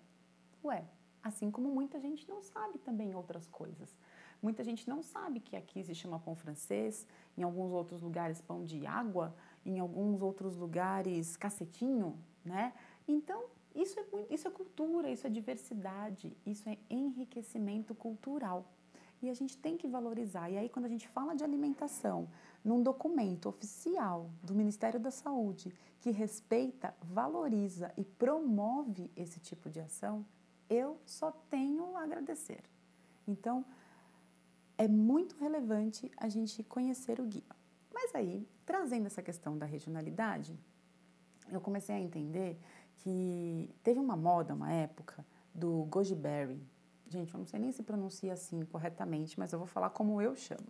Ué, 0.65 0.85
assim 1.23 1.49
como 1.49 1.69
muita 1.69 2.01
gente 2.01 2.29
não 2.29 2.43
sabe 2.43 2.77
também 2.79 3.15
outras 3.15 3.47
coisas. 3.47 3.97
Muita 4.43 4.65
gente 4.65 4.89
não 4.89 5.01
sabe 5.01 5.39
que 5.39 5.55
aqui 5.55 5.85
se 5.85 5.95
chama 5.95 6.19
pão 6.19 6.35
francês, 6.35 7.07
em 7.37 7.45
alguns 7.45 7.71
outros 7.71 8.03
lugares 8.03 8.41
pão 8.41 8.65
de 8.65 8.85
água, 8.85 9.33
em 9.65 9.79
alguns 9.79 10.23
outros 10.23 10.57
lugares 10.57 11.37
cacetinho, 11.37 12.19
né? 12.45 12.73
Então, 13.09 13.47
isso 13.75 13.99
é, 13.99 14.05
isso 14.31 14.47
é 14.47 14.51
cultura, 14.51 15.11
isso 15.11 15.27
é 15.27 15.31
diversidade, 15.31 16.37
isso 16.45 16.69
é 16.69 16.77
enriquecimento 16.91 17.95
cultural. 17.95 18.71
E 19.21 19.29
a 19.29 19.35
gente 19.35 19.57
tem 19.57 19.77
que 19.77 19.89
valorizar. 19.89 20.49
E 20.51 20.57
aí, 20.57 20.69
quando 20.69 20.85
a 20.85 20.89
gente 20.89 21.09
fala 21.09 21.35
de 21.35 21.43
alimentação 21.43 22.29
num 22.63 22.83
documento 22.83 23.49
oficial 23.49 24.31
do 24.43 24.55
Ministério 24.55 25.01
da 25.01 25.11
Saúde 25.11 25.73
que 26.01 26.11
respeita, 26.11 26.95
valoriza 27.03 27.93
e 27.97 28.05
promove 28.05 29.11
esse 29.17 29.41
tipo 29.41 29.69
de 29.69 29.81
ação, 29.81 30.25
eu 30.71 31.01
só 31.05 31.33
tenho 31.51 31.97
a 31.97 32.03
agradecer. 32.03 32.63
Então, 33.27 33.65
é 34.77 34.87
muito 34.87 35.35
relevante 35.37 36.11
a 36.17 36.29
gente 36.29 36.63
conhecer 36.63 37.21
o 37.21 37.25
guia. 37.25 37.43
Mas 37.93 38.15
aí, 38.15 38.47
trazendo 38.65 39.07
essa 39.07 39.23
questão 39.23 39.59
da 39.59 39.67
regionalidade, 39.67 40.57
eu 41.51 41.61
comecei 41.61 41.95
a 41.95 42.01
entender 42.01 42.59
que 42.99 43.75
teve 43.83 43.99
uma 43.99 44.17
moda, 44.17 44.55
uma 44.55 44.73
época, 44.73 45.25
do 45.55 45.85
goji 45.85 46.15
berry, 46.15 46.61
Gente, 47.11 47.33
eu 47.33 47.39
não 47.39 47.47
sei 47.47 47.59
nem 47.59 47.73
se 47.73 47.83
pronuncia 47.83 48.35
assim 48.35 48.65
corretamente, 48.67 49.39
mas 49.39 49.53
eu 49.53 49.59
vou 49.59 49.67
falar 49.67 49.91
como 49.91 50.21
eu 50.21 50.37
chamo. 50.37 50.67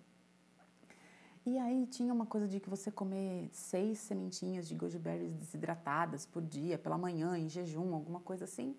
E 1.45 1.59
aí 1.59 1.87
tinha 1.87 2.15
uma 2.15 2.27
coisa 2.27 2.47
de 2.47 2.61
que 2.61 2.71
você 2.71 2.93
comer 2.93 3.49
seis 3.51 3.99
sementinhas 3.99 4.69
de 4.69 4.75
goji 4.75 4.99
berries 4.99 5.35
desidratadas 5.35 6.27
por 6.27 6.43
dia, 6.43 6.79
pela 6.79 6.97
manhã, 6.97 7.37
em 7.37 7.49
jejum, 7.49 7.93
alguma 7.93 8.21
coisa 8.21 8.45
assim, 8.45 8.77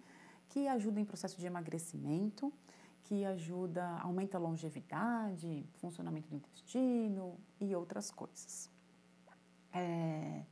que 0.48 0.68
ajuda 0.68 1.02
em 1.02 1.06
processo 1.06 1.38
de 1.38 1.46
emagrecimento, 1.46 2.54
que 3.04 3.26
ajuda, 3.26 3.86
aumenta 4.00 4.38
a 4.38 4.40
longevidade, 4.40 5.66
funcionamento 5.74 6.30
do 6.30 6.36
intestino 6.36 7.38
e 7.60 7.76
outras 7.76 8.10
coisas. 8.10 8.70
É, 9.74 10.44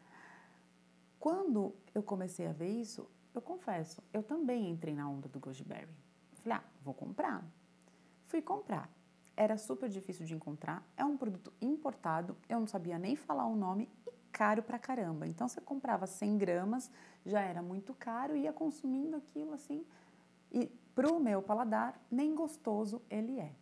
quando 1.28 1.76
eu 1.94 2.02
comecei 2.02 2.48
a 2.48 2.54
ver 2.54 2.70
isso, 2.70 3.06
eu 3.36 3.42
confesso, 3.42 4.02
eu 4.14 4.24
também 4.24 4.70
entrei 4.70 4.96
na 4.96 5.10
onda 5.10 5.28
do 5.28 5.42
goji 5.42 5.62
berry. 5.62 5.94
Falei, 6.36 6.60
ah, 6.60 6.64
vou 6.82 6.94
comprar. 6.94 7.46
Fui 8.28 8.42
comprar. 8.42 8.90
Era 9.36 9.58
super 9.58 9.90
difícil 9.90 10.26
de 10.26 10.34
encontrar, 10.34 10.90
é 10.96 11.04
um 11.04 11.18
produto 11.18 11.52
importado, 11.62 12.38
eu 12.48 12.62
não 12.62 12.66
sabia 12.66 12.98
nem 12.98 13.18
falar 13.18 13.46
o 13.46 13.58
nome 13.58 13.90
e 14.08 14.12
caro 14.32 14.64
pra 14.64 14.80
caramba. 14.80 15.28
Então 15.28 15.50
você 15.50 15.60
comprava 15.60 16.08
100 16.08 16.38
gramas, 16.38 16.90
já 17.26 17.42
era 17.42 17.62
muito 17.62 17.94
caro, 17.94 18.34
ia 18.34 18.54
consumindo 18.54 19.18
aquilo 19.18 19.52
assim. 19.52 19.86
E 20.50 20.68
pro 20.96 21.20
meu 21.20 21.42
paladar, 21.42 22.02
nem 22.10 22.34
gostoso 22.34 23.02
ele 23.10 23.38
é. 23.38 23.54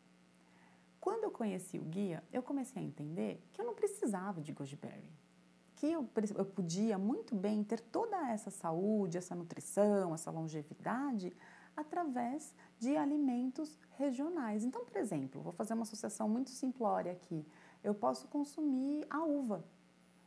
Quando 1.01 1.23
eu 1.23 1.31
conheci 1.31 1.79
o 1.79 1.83
guia, 1.83 2.23
eu 2.31 2.43
comecei 2.43 2.79
a 2.79 2.85
entender 2.85 3.43
que 3.51 3.59
eu 3.59 3.65
não 3.65 3.73
precisava 3.73 4.39
de 4.39 4.53
goji 4.53 4.75
berry 4.75 5.24
que 5.75 5.87
eu, 5.87 6.09
eu 6.35 6.45
podia 6.45 6.97
muito 6.97 7.35
bem 7.35 7.63
ter 7.63 7.79
toda 7.79 8.29
essa 8.29 8.49
saúde, 8.49 9.17
essa 9.17 9.35
nutrição, 9.35 10.13
essa 10.13 10.31
longevidade 10.31 11.35
através 11.75 12.53
de 12.79 12.95
alimentos 12.95 13.77
regionais. 13.97 14.63
Então, 14.63 14.85
por 14.85 14.95
exemplo, 14.97 15.41
vou 15.41 15.51
fazer 15.51 15.73
uma 15.73 15.83
associação 15.83 16.29
muito 16.29 16.49
simplória 16.49 17.11
aqui. 17.11 17.45
Eu 17.83 17.93
posso 17.93 18.27
consumir 18.27 19.05
a 19.09 19.23
uva. 19.23 19.63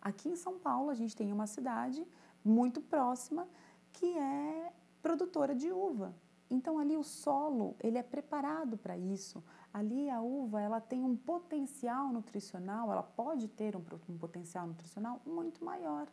Aqui 0.01 0.29
em 0.29 0.37
São 0.37 0.59
Paulo, 0.59 0.91
a 0.91 0.95
gente 0.95 1.17
tem 1.17 1.33
uma 1.33 1.47
cidade 1.47 2.07
muito 2.45 2.81
próxima 2.81 3.49
que 3.93 4.19
é 4.19 4.73
produtora 5.01 5.55
de 5.55 5.73
uva. 5.73 6.15
Então 6.51 6.79
ali 6.79 6.97
o 6.97 7.03
solo, 7.03 7.77
ele 7.81 7.99
é 7.99 8.03
preparado 8.03 8.77
para 8.77 8.97
isso. 8.97 9.43
Ali 9.73 10.09
a 10.09 10.21
uva, 10.21 10.61
ela 10.61 10.81
tem 10.81 11.05
um 11.05 11.17
potencial 11.17 12.13
nutricional, 12.13 12.91
ela 12.91 13.03
pode 13.03 13.49
ter 13.49 13.77
um, 13.77 13.83
um 14.09 14.17
potencial 14.17 14.67
nutricional 14.67 15.21
muito 15.27 15.65
maior. 15.65 16.09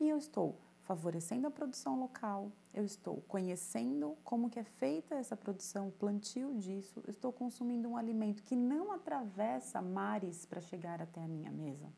E 0.00 0.08
eu 0.08 0.16
estou 0.16 0.58
favorecendo 0.82 1.46
a 1.46 1.50
produção 1.50 1.98
local, 1.98 2.50
eu 2.74 2.84
estou 2.84 3.22
conhecendo 3.28 4.16
como 4.24 4.50
que 4.50 4.58
é 4.58 4.64
feita 4.64 5.14
essa 5.14 5.36
produção, 5.36 5.88
o 5.88 5.92
plantio 5.92 6.54
disso, 6.54 7.00
eu 7.06 7.10
estou 7.10 7.32
consumindo 7.32 7.88
um 7.88 7.96
alimento 7.96 8.42
que 8.42 8.56
não 8.56 8.90
atravessa 8.90 9.80
mares 9.80 10.44
para 10.44 10.60
chegar 10.60 11.00
até 11.00 11.22
a 11.22 11.28
minha 11.28 11.50
mesa. 11.50 11.92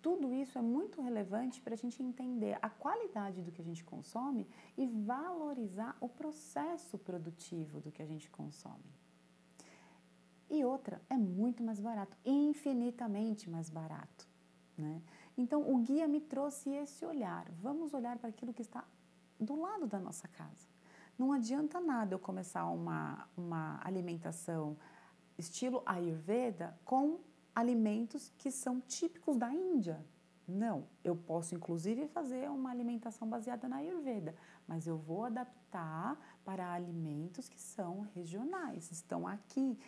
Tudo 0.00 0.34
isso 0.34 0.58
é 0.58 0.62
muito 0.62 1.00
relevante 1.00 1.60
para 1.60 1.74
a 1.74 1.76
gente 1.76 2.02
entender 2.02 2.58
a 2.60 2.68
qualidade 2.68 3.40
do 3.40 3.52
que 3.52 3.62
a 3.62 3.64
gente 3.64 3.84
consome 3.84 4.48
e 4.76 4.84
valorizar 4.84 5.96
o 6.00 6.08
processo 6.08 6.98
produtivo 6.98 7.80
do 7.80 7.92
que 7.92 8.02
a 8.02 8.06
gente 8.06 8.28
consome. 8.28 8.90
E 10.52 10.62
outra, 10.66 11.00
é 11.08 11.16
muito 11.16 11.62
mais 11.62 11.80
barato, 11.80 12.14
infinitamente 12.26 13.48
mais 13.48 13.70
barato. 13.70 14.28
Né? 14.76 15.00
Então, 15.34 15.62
o 15.72 15.78
guia 15.78 16.06
me 16.06 16.20
trouxe 16.20 16.68
esse 16.68 17.06
olhar. 17.06 17.50
Vamos 17.52 17.94
olhar 17.94 18.18
para 18.18 18.28
aquilo 18.28 18.52
que 18.52 18.60
está 18.60 18.84
do 19.40 19.58
lado 19.58 19.86
da 19.86 19.98
nossa 19.98 20.28
casa. 20.28 20.68
Não 21.18 21.32
adianta 21.32 21.80
nada 21.80 22.14
eu 22.14 22.18
começar 22.18 22.66
uma, 22.66 23.26
uma 23.34 23.80
alimentação 23.82 24.76
estilo 25.38 25.82
Ayurveda 25.86 26.78
com 26.84 27.20
alimentos 27.54 28.30
que 28.36 28.50
são 28.50 28.78
típicos 28.78 29.38
da 29.38 29.50
Índia. 29.54 30.04
Não, 30.46 30.86
eu 31.02 31.16
posso 31.16 31.54
inclusive 31.54 32.08
fazer 32.08 32.50
uma 32.50 32.70
alimentação 32.70 33.26
baseada 33.26 33.66
na 33.68 33.76
Ayurveda, 33.76 34.34
mas 34.66 34.86
eu 34.86 34.98
vou 34.98 35.24
adaptar 35.24 36.18
para 36.44 36.72
alimentos 36.72 37.48
que 37.48 37.60
são 37.60 38.00
regionais, 38.14 38.90
estão 38.90 39.26
aqui 39.26 39.78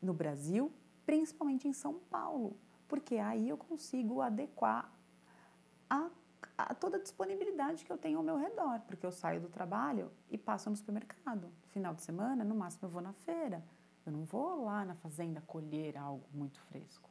no 0.00 0.12
Brasil, 0.12 0.72
principalmente 1.04 1.68
em 1.68 1.72
São 1.72 1.94
Paulo, 2.10 2.56
porque 2.88 3.16
aí 3.16 3.48
eu 3.48 3.56
consigo 3.56 4.20
adequar 4.20 4.90
a, 5.88 6.10
a 6.56 6.74
toda 6.74 6.96
a 6.96 7.00
disponibilidade 7.00 7.84
que 7.84 7.92
eu 7.92 7.98
tenho 7.98 8.18
ao 8.18 8.24
meu 8.24 8.36
redor, 8.36 8.80
porque 8.86 9.04
eu 9.04 9.12
saio 9.12 9.40
do 9.40 9.48
trabalho 9.48 10.10
e 10.30 10.38
passo 10.38 10.70
no 10.70 10.76
supermercado. 10.76 11.50
Final 11.68 11.94
de 11.94 12.02
semana, 12.02 12.44
no 12.44 12.54
máximo, 12.54 12.86
eu 12.86 12.90
vou 12.90 13.02
na 13.02 13.12
feira. 13.12 13.64
Eu 14.06 14.12
não 14.12 14.24
vou 14.24 14.64
lá 14.64 14.84
na 14.84 14.94
fazenda 14.94 15.40
colher 15.46 15.96
algo 15.96 16.26
muito 16.32 16.60
fresco. 16.62 17.08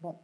Bom, 0.00 0.22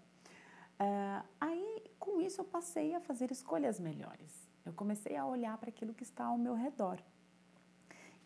uh, 0.81 1.29
aí 1.41 1.85
com 1.99 2.21
isso 2.21 2.41
eu 2.41 2.45
passei 2.45 2.95
a 2.95 3.01
fazer 3.01 3.31
escolhas 3.31 3.79
melhores. 3.79 4.49
Eu 4.65 4.73
comecei 4.73 5.17
a 5.17 5.27
olhar 5.27 5.57
para 5.59 5.69
aquilo 5.69 5.93
que 5.93 6.03
está 6.03 6.25
ao 6.25 6.39
meu 6.39 6.55
redor. 6.55 6.99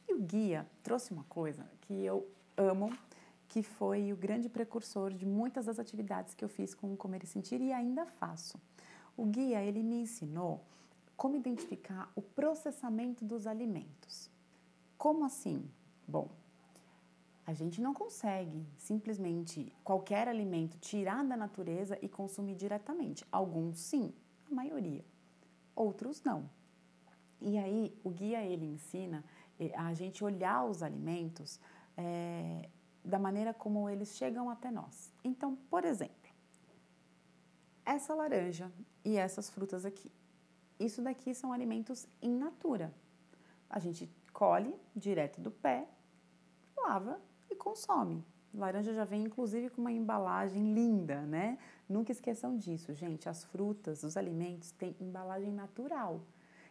E 0.06 0.14
o 0.14 0.20
guia 0.20 0.68
trouxe 0.82 1.12
uma 1.12 1.24
coisa 1.24 1.68
que 1.80 1.92
eu 1.92 2.28
amo, 2.58 2.92
que 3.48 3.62
foi 3.62 4.12
o 4.12 4.16
grande 4.16 4.48
precursor 4.48 5.14
de 5.14 5.24
muitas 5.24 5.66
das 5.66 5.78
atividades 5.78 6.34
que 6.34 6.44
eu 6.44 6.48
fiz 6.48 6.74
com 6.74 6.92
o 6.92 6.96
Comer 6.96 7.22
e 7.24 7.26
Sentir 7.26 7.60
e 7.60 7.72
ainda 7.72 8.04
faço. 8.04 8.60
O 9.16 9.24
guia, 9.24 9.62
ele 9.62 9.82
me 9.82 10.02
ensinou 10.02 10.64
como 11.16 11.36
identificar 11.36 12.12
o 12.14 12.20
processamento 12.20 13.24
dos 13.24 13.46
alimentos. 13.46 14.30
Como 14.96 15.24
assim? 15.24 15.68
Bom, 16.06 16.30
a 17.46 17.54
gente 17.54 17.80
não 17.80 17.94
consegue 17.94 18.66
simplesmente 18.76 19.72
qualquer 19.82 20.28
alimento 20.28 20.78
tirar 20.78 21.24
da 21.24 21.36
natureza 21.36 21.98
e 22.02 22.08
consumir 22.08 22.54
diretamente. 22.54 23.24
Alguns 23.32 23.78
sim, 23.78 24.12
a 24.50 24.54
maioria. 24.54 25.04
Outros 25.74 26.22
não. 26.22 26.50
E 27.40 27.56
aí 27.56 27.98
o 28.04 28.10
guia 28.10 28.44
ele 28.44 28.66
ensina 28.66 29.24
eh, 29.58 29.72
a 29.76 29.94
gente 29.94 30.22
olhar 30.22 30.64
os 30.64 30.82
alimentos 30.82 31.58
é, 31.98 32.68
da 33.04 33.18
maneira 33.18 33.52
como 33.52 33.90
eles 33.90 34.16
chegam 34.16 34.48
até 34.48 34.70
nós. 34.70 35.12
Então, 35.24 35.56
por 35.68 35.84
exemplo, 35.84 36.14
essa 37.84 38.14
laranja 38.14 38.70
e 39.04 39.16
essas 39.16 39.50
frutas 39.50 39.84
aqui. 39.84 40.10
Isso 40.78 41.02
daqui 41.02 41.34
são 41.34 41.52
alimentos 41.52 42.06
in 42.22 42.38
natura. 42.38 42.94
A 43.68 43.80
gente 43.80 44.08
colhe 44.32 44.74
direto 44.94 45.40
do 45.40 45.50
pé, 45.50 45.88
lava 46.76 47.20
e 47.50 47.56
consome. 47.56 48.24
Laranja 48.54 48.94
já 48.94 49.04
vem 49.04 49.24
inclusive 49.24 49.68
com 49.70 49.80
uma 49.80 49.92
embalagem 49.92 50.72
linda, 50.72 51.22
né? 51.22 51.58
Nunca 51.88 52.12
esqueçam 52.12 52.56
disso, 52.56 52.94
gente. 52.94 53.28
As 53.28 53.44
frutas, 53.44 54.04
os 54.04 54.16
alimentos 54.16 54.70
têm 54.70 54.94
embalagem 55.00 55.52
natural. 55.52 56.20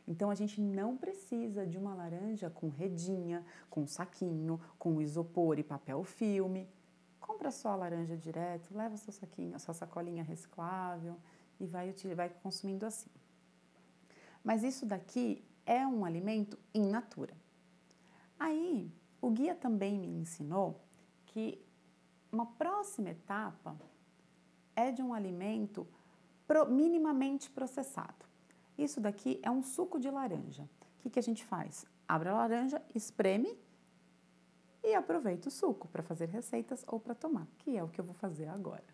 Então 0.08 0.30
a 0.30 0.36
gente 0.36 0.62
não 0.62 0.96
precisa 0.96 1.68
de 1.68 1.78
uma 1.78 1.94
laranja 1.94 2.50
com 2.50 2.70
redinha, 2.70 3.46
com 3.70 3.86
saquinho, 3.86 4.60
com 4.80 5.02
isopor 5.02 5.60
e 5.60 5.64
papel 5.64 6.04
filme. 6.04 6.68
Compra 7.20 7.52
só 7.52 7.70
a 7.70 7.76
laranja 7.76 8.16
direto, 8.16 8.76
leva 8.76 8.96
seu 8.96 9.12
saquinho, 9.12 9.60
sua 9.60 9.74
sacolinha 9.74 10.24
reciclável 10.24 11.18
e 11.60 11.66
vai, 11.66 11.94
vai 12.16 12.30
consumindo 12.30 12.86
assim. 12.86 13.10
Mas 14.42 14.64
isso 14.64 14.86
daqui 14.86 15.44
é 15.66 15.86
um 15.86 16.06
alimento 16.06 16.58
in 16.74 16.90
natura. 16.90 17.36
Aí 18.40 18.90
o 19.22 19.30
guia 19.30 19.56
também 19.56 20.00
me 20.00 20.08
ensinou 20.08 20.80
que 21.26 21.62
uma 22.32 22.46
próxima 22.46 23.10
etapa 23.10 23.76
é 24.76 24.92
de 24.92 25.02
um 25.02 25.14
alimento 25.14 25.86
minimamente 26.70 27.50
processado. 27.50 28.27
Isso 28.78 29.02
daqui 29.02 29.40
é 29.42 29.50
um 29.50 29.64
suco 29.64 30.00
de 30.00 30.10
laranja. 30.10 30.64
O 30.64 31.00
que, 31.00 31.10
que 31.10 31.20
a 31.20 31.24
gente 31.24 31.44
faz? 31.44 31.86
Abre 32.08 32.30
a 32.30 32.34
laranja, 32.34 32.82
espreme 32.94 33.58
e 34.84 34.94
aproveita 34.94 35.50
o 35.50 35.52
suco 35.52 35.88
para 35.88 36.04
fazer 36.04 36.30
receitas 36.30 36.86
ou 36.88 37.00
para 37.00 37.16
tomar, 37.16 37.48
que 37.58 37.76
é 37.76 37.84
o 37.84 37.90
que 37.90 38.00
eu 38.00 38.06
vou 38.06 38.14
fazer 38.14 38.48
agora. 38.48 38.86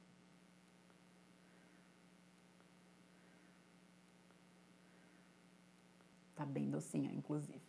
Tá 6.35 6.45
bem 6.45 6.69
docinha, 6.69 7.11
inclusive. 7.13 7.61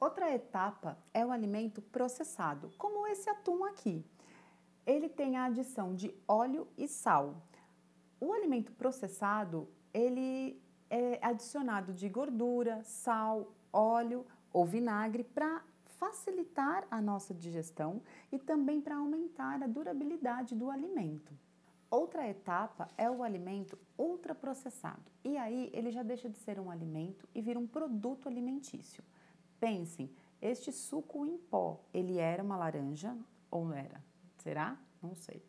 Outra 0.00 0.34
etapa 0.34 0.98
é 1.14 1.24
o 1.24 1.30
alimento 1.30 1.80
processado, 1.80 2.72
como 2.76 3.06
esse 3.06 3.30
atum 3.30 3.64
aqui. 3.64 4.04
Ele 4.84 5.08
tem 5.08 5.36
a 5.36 5.44
adição 5.44 5.94
de 5.94 6.12
óleo 6.26 6.66
e 6.76 6.88
sal. 6.88 7.40
O 8.20 8.32
alimento 8.32 8.72
processado, 8.72 9.68
ele 9.94 10.60
é 10.92 11.18
adicionado 11.22 11.94
de 11.94 12.06
gordura, 12.06 12.84
sal, 12.84 13.50
óleo 13.72 14.26
ou 14.52 14.66
vinagre 14.66 15.24
para 15.24 15.64
facilitar 15.86 16.86
a 16.90 17.00
nossa 17.00 17.32
digestão 17.32 18.02
e 18.30 18.38
também 18.38 18.78
para 18.78 18.96
aumentar 18.96 19.62
a 19.62 19.66
durabilidade 19.66 20.54
do 20.54 20.70
alimento. 20.70 21.32
Outra 21.90 22.28
etapa 22.28 22.90
é 22.98 23.10
o 23.10 23.22
alimento 23.22 23.78
ultraprocessado. 23.96 25.10
E 25.24 25.38
aí 25.38 25.70
ele 25.72 25.90
já 25.90 26.02
deixa 26.02 26.28
de 26.28 26.36
ser 26.36 26.60
um 26.60 26.70
alimento 26.70 27.26
e 27.34 27.40
vira 27.40 27.58
um 27.58 27.66
produto 27.66 28.28
alimentício. 28.28 29.02
Pensem, 29.58 30.10
este 30.42 30.70
suco 30.70 31.24
em 31.24 31.38
pó, 31.38 31.80
ele 31.94 32.18
era 32.18 32.42
uma 32.42 32.56
laranja 32.56 33.16
ou 33.50 33.64
não 33.64 33.74
era? 33.74 34.04
Será? 34.36 34.76
Não 35.00 35.14
sei. 35.14 35.42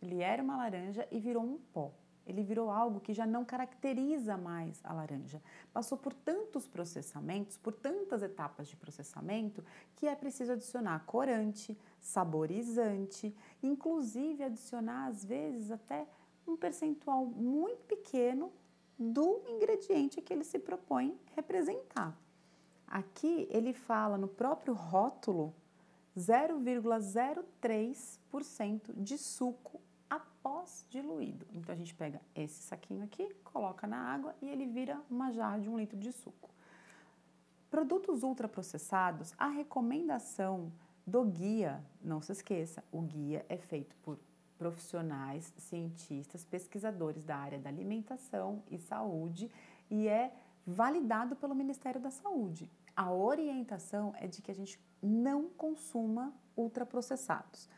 Ele 0.00 0.22
era 0.22 0.42
uma 0.42 0.56
laranja 0.56 1.06
e 1.10 1.20
virou 1.20 1.42
um 1.42 1.58
pó. 1.58 1.92
Ele 2.26 2.42
virou 2.42 2.70
algo 2.70 3.00
que 3.00 3.12
já 3.12 3.26
não 3.26 3.44
caracteriza 3.44 4.36
mais 4.36 4.80
a 4.84 4.92
laranja. 4.92 5.42
Passou 5.72 5.98
por 5.98 6.14
tantos 6.14 6.68
processamentos, 6.68 7.56
por 7.56 7.72
tantas 7.72 8.22
etapas 8.22 8.68
de 8.68 8.76
processamento, 8.76 9.64
que 9.96 10.06
é 10.06 10.14
preciso 10.14 10.52
adicionar 10.52 11.04
corante, 11.04 11.76
saborizante, 12.00 13.34
inclusive 13.62 14.44
adicionar 14.44 15.06
às 15.06 15.24
vezes 15.24 15.70
até 15.70 16.06
um 16.46 16.56
percentual 16.56 17.26
muito 17.26 17.84
pequeno 17.84 18.52
do 18.98 19.42
ingrediente 19.48 20.20
que 20.20 20.32
ele 20.32 20.44
se 20.44 20.58
propõe 20.58 21.18
representar. 21.34 22.18
Aqui 22.86 23.48
ele 23.50 23.72
fala 23.72 24.18
no 24.18 24.28
próprio 24.28 24.74
rótulo 24.74 25.54
0,03% 26.16 28.92
de 28.94 29.18
suco 29.18 29.80
após 30.42 30.84
diluído. 30.90 31.46
Então 31.52 31.72
a 31.72 31.78
gente 31.78 31.94
pega 31.94 32.20
esse 32.34 32.62
saquinho 32.62 33.04
aqui, 33.04 33.32
coloca 33.44 33.86
na 33.86 33.96
água 33.96 34.34
e 34.42 34.48
ele 34.48 34.66
vira 34.66 35.00
uma 35.08 35.30
jarra 35.30 35.58
de 35.58 35.68
um 35.68 35.78
litro 35.78 35.96
de 35.96 36.12
suco. 36.12 36.50
Produtos 37.70 38.24
ultraprocessados, 38.24 39.32
a 39.38 39.46
recomendação 39.46 40.72
do 41.06 41.24
guia, 41.24 41.82
não 42.02 42.20
se 42.20 42.32
esqueça, 42.32 42.82
o 42.90 43.00
guia 43.00 43.46
é 43.48 43.56
feito 43.56 43.94
por 44.02 44.18
profissionais, 44.58 45.52
cientistas, 45.56 46.44
pesquisadores 46.44 47.24
da 47.24 47.36
área 47.36 47.58
da 47.58 47.70
alimentação 47.70 48.62
e 48.70 48.78
saúde 48.78 49.50
e 49.90 50.06
é 50.08 50.32
validado 50.66 51.34
pelo 51.36 51.54
Ministério 51.54 52.00
da 52.00 52.10
Saúde. 52.10 52.70
A 52.94 53.12
orientação 53.12 54.12
é 54.18 54.26
de 54.26 54.42
que 54.42 54.50
a 54.50 54.54
gente 54.54 54.78
não 55.00 55.48
consuma 55.48 56.32
ultraprocessados. 56.56 57.68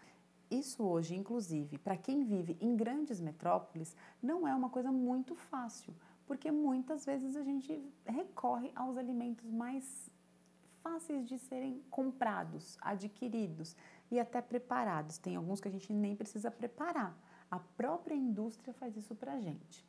Isso 0.50 0.82
hoje, 0.84 1.14
inclusive, 1.14 1.78
para 1.78 1.96
quem 1.96 2.24
vive 2.24 2.56
em 2.60 2.76
grandes 2.76 3.20
metrópoles, 3.20 3.96
não 4.22 4.46
é 4.46 4.54
uma 4.54 4.70
coisa 4.70 4.92
muito 4.92 5.34
fácil, 5.34 5.94
porque 6.26 6.50
muitas 6.50 7.04
vezes 7.04 7.36
a 7.36 7.42
gente 7.42 7.82
recorre 8.04 8.70
aos 8.74 8.96
alimentos 8.96 9.50
mais 9.50 10.10
fáceis 10.82 11.26
de 11.26 11.38
serem 11.38 11.82
comprados, 11.90 12.76
adquiridos 12.80 13.74
e 14.10 14.20
até 14.20 14.42
preparados. 14.42 15.16
Tem 15.16 15.34
alguns 15.34 15.60
que 15.60 15.68
a 15.68 15.70
gente 15.70 15.92
nem 15.92 16.14
precisa 16.14 16.50
preparar. 16.50 17.16
A 17.50 17.58
própria 17.58 18.14
indústria 18.14 18.74
faz 18.74 18.96
isso 18.96 19.14
para 19.14 19.32
a 19.32 19.40
gente. 19.40 19.84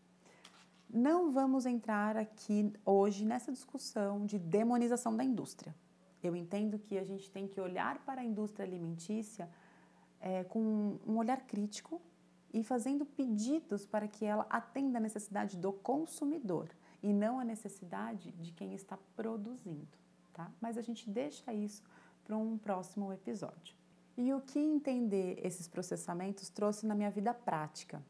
Não 0.90 1.32
vamos 1.32 1.66
entrar 1.66 2.16
aqui 2.16 2.72
hoje 2.86 3.26
nessa 3.26 3.52
discussão 3.52 4.26
de 4.26 4.40
demonização 4.40 5.16
da 5.16 5.24
indústria. 5.24 5.76
Eu 6.24 6.36
entendo 6.36 6.80
que 6.80 6.98
a 6.98 7.04
gente 7.04 7.30
tem 7.30 7.48
que 7.48 7.60
olhar 7.60 8.00
para 8.06 8.22
a 8.22 8.24
indústria 8.24 8.66
alimentícia 8.66 9.50
é, 10.20 10.44
com 10.44 10.98
um 11.06 11.18
olhar 11.18 11.42
crítico 11.46 12.02
e 12.54 12.64
fazendo 12.64 13.06
pedidos 13.06 13.86
para 13.86 14.08
que 14.08 14.26
ela 14.26 14.46
atenda 14.50 14.98
a 14.98 15.02
necessidade 15.02 15.58
do 15.58 15.74
consumidor 15.74 16.70
e 17.04 17.12
não 17.12 17.40
a 17.40 17.44
necessidade 17.44 18.32
de 18.32 18.52
quem 18.52 18.74
está 18.74 18.98
produzindo, 19.16 19.98
tá? 20.34 20.52
Mas 20.62 20.78
a 20.78 20.82
gente 20.82 21.10
deixa 21.10 21.54
isso 21.54 21.84
para 22.24 22.38
um 22.38 22.58
próximo 22.58 23.12
episódio. 23.14 23.76
E 24.18 24.34
o 24.34 24.42
que 24.42 24.58
entender 24.58 25.40
esses 25.44 25.68
processamentos 25.68 26.50
trouxe 26.50 26.86
na 26.88 26.96
minha 26.96 27.12
vida 27.12 27.34
prática? 27.34 28.02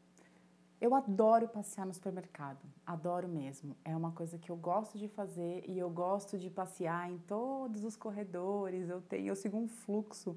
Eu 0.80 0.94
adoro 0.94 1.48
passear 1.48 1.86
no 1.86 1.92
supermercado, 1.92 2.60
adoro 2.86 3.26
mesmo. 3.26 3.74
É 3.84 3.96
uma 3.96 4.12
coisa 4.12 4.38
que 4.38 4.50
eu 4.50 4.56
gosto 4.56 4.98
de 4.98 5.08
fazer 5.08 5.64
e 5.66 5.78
eu 5.78 5.90
gosto 5.90 6.38
de 6.38 6.48
passear 6.48 7.10
em 7.10 7.18
todos 7.18 7.82
os 7.82 7.96
corredores. 7.96 8.88
Eu 8.88 9.00
tenho, 9.00 9.28
eu 9.28 9.36
sigo 9.36 9.56
um 9.56 9.66
fluxo 9.66 10.36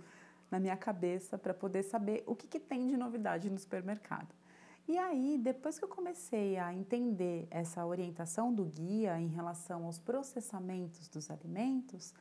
na 0.50 0.60
minha 0.60 0.78
cabeça 0.78 1.38
para 1.38 1.54
poder 1.54 1.84
saber 1.84 2.24
o 2.26 2.36
que, 2.36 2.48
que 2.48 2.60
tem 2.60 2.88
de 2.88 2.98
novidade 2.98 3.50
no 3.50 3.58
supermercado. 3.58 4.34
E 4.88 4.98
aí, 4.98 5.38
depois 5.38 5.78
que 5.78 5.86
eu 5.86 5.90
comecei 5.90 6.58
a 6.58 6.74
entender 6.74 7.48
essa 7.52 7.86
orientação 7.86 8.52
do 8.52 8.66
guia 8.66 9.20
em 9.20 9.28
relação 9.28 9.86
aos 9.86 10.00
processamentos 10.00 11.08
dos 11.08 11.30
alimentos, 11.30 12.14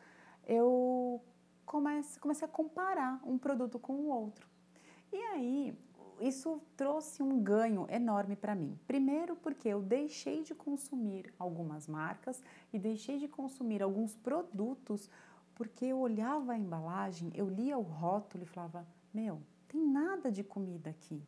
eu 0.46 1.22
comecei, 1.64 2.20
comecei 2.20 2.46
a 2.46 2.50
comparar 2.50 3.20
um 3.24 3.38
produto 3.38 3.78
com 3.78 3.94
o 3.94 4.08
outro. 4.08 4.46
E 5.10 5.16
aí, 5.16 5.78
isso 6.20 6.60
trouxe 6.76 7.22
um 7.22 7.40
ganho 7.40 7.86
enorme 7.88 8.36
para 8.36 8.54
mim. 8.54 8.78
Primeiro, 8.86 9.36
porque 9.36 9.68
eu 9.68 9.80
deixei 9.80 10.42
de 10.42 10.54
consumir 10.54 11.32
algumas 11.38 11.86
marcas 11.86 12.42
e 12.72 12.78
deixei 12.78 13.18
de 13.18 13.28
consumir 13.28 13.82
alguns 13.82 14.16
produtos 14.16 15.08
porque 15.58 15.86
eu 15.86 15.98
olhava 15.98 16.52
a 16.52 16.56
embalagem, 16.56 17.32
eu 17.34 17.48
lia 17.48 17.76
o 17.76 17.82
rótulo 17.82 18.44
e 18.44 18.46
falava: 18.46 18.86
Meu, 19.12 19.42
tem 19.66 19.84
nada 19.84 20.30
de 20.30 20.44
comida 20.44 20.88
aqui. 20.88 21.20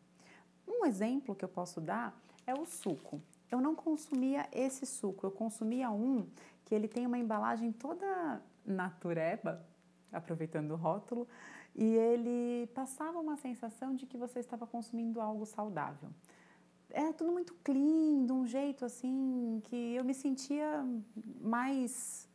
Um 0.67 0.87
exemplo 0.87 1.35
que 1.35 1.45
eu 1.45 1.49
posso 1.49 1.81
dar 1.81 2.17
é 2.47 2.55
o 2.55 2.65
suco. 2.65 3.21
Eu 3.51 3.61
não 3.61 3.75
consumia 3.75 4.49
esse 4.53 4.87
suco, 4.87 5.27
eu 5.27 5.33
consumia 5.33 5.91
um 5.91 6.29
que 6.65 6.73
ele 6.73 6.87
tem 6.87 7.05
uma 7.05 7.19
embalagem 7.19 7.73
toda 7.73 8.41
natureba, 8.65 9.67
aproveitando 10.13 10.71
o 10.71 10.77
rótulo, 10.77 11.27
e 11.75 11.85
ele 11.85 12.69
passava 12.69 13.19
uma 13.19 13.37
sensação 13.37 13.97
de 13.97 14.07
que 14.07 14.17
você 14.17 14.39
estava 14.39 14.65
consumindo 14.65 15.21
algo 15.21 15.45
saudável. 15.45 16.11
Era 16.91 17.13
tudo 17.13 17.33
muito 17.33 17.55
clean, 17.65 18.25
de 18.25 18.33
um 18.33 18.47
jeito 18.47 18.85
assim 18.85 19.61
que 19.65 19.95
eu 19.97 20.05
me 20.05 20.15
sentia 20.15 20.85
mais, 21.41 22.29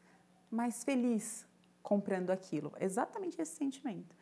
mais 0.52 0.84
feliz 0.84 1.48
comprando 1.86 2.32
aquilo. 2.32 2.74
Exatamente 2.80 3.40
esse 3.40 3.56
sentimento. 3.56 4.16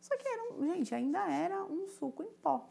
Só 0.00 0.16
que 0.18 0.26
era 0.26 0.52
um, 0.52 0.66
gente, 0.74 0.92
ainda 0.92 1.30
era 1.30 1.64
um 1.64 1.86
suco 1.86 2.24
em 2.24 2.30
pó. 2.42 2.68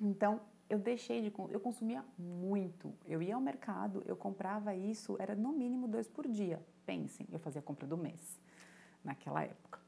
Então, 0.00 0.40
eu 0.70 0.78
deixei 0.78 1.20
de 1.20 1.32
eu 1.50 1.60
consumia 1.60 2.02
muito. 2.18 2.94
Eu 3.06 3.20
ia 3.20 3.34
ao 3.34 3.40
mercado, 3.40 4.02
eu 4.06 4.16
comprava 4.16 4.74
isso, 4.74 5.16
era 5.20 5.34
no 5.34 5.52
mínimo 5.52 5.86
dois 5.86 6.08
por 6.08 6.26
dia. 6.26 6.64
Pensem, 6.86 7.28
eu 7.30 7.38
fazia 7.38 7.60
a 7.60 7.62
compra 7.62 7.86
do 7.86 7.96
mês 7.96 8.40
naquela 9.04 9.42
época. 9.42 9.78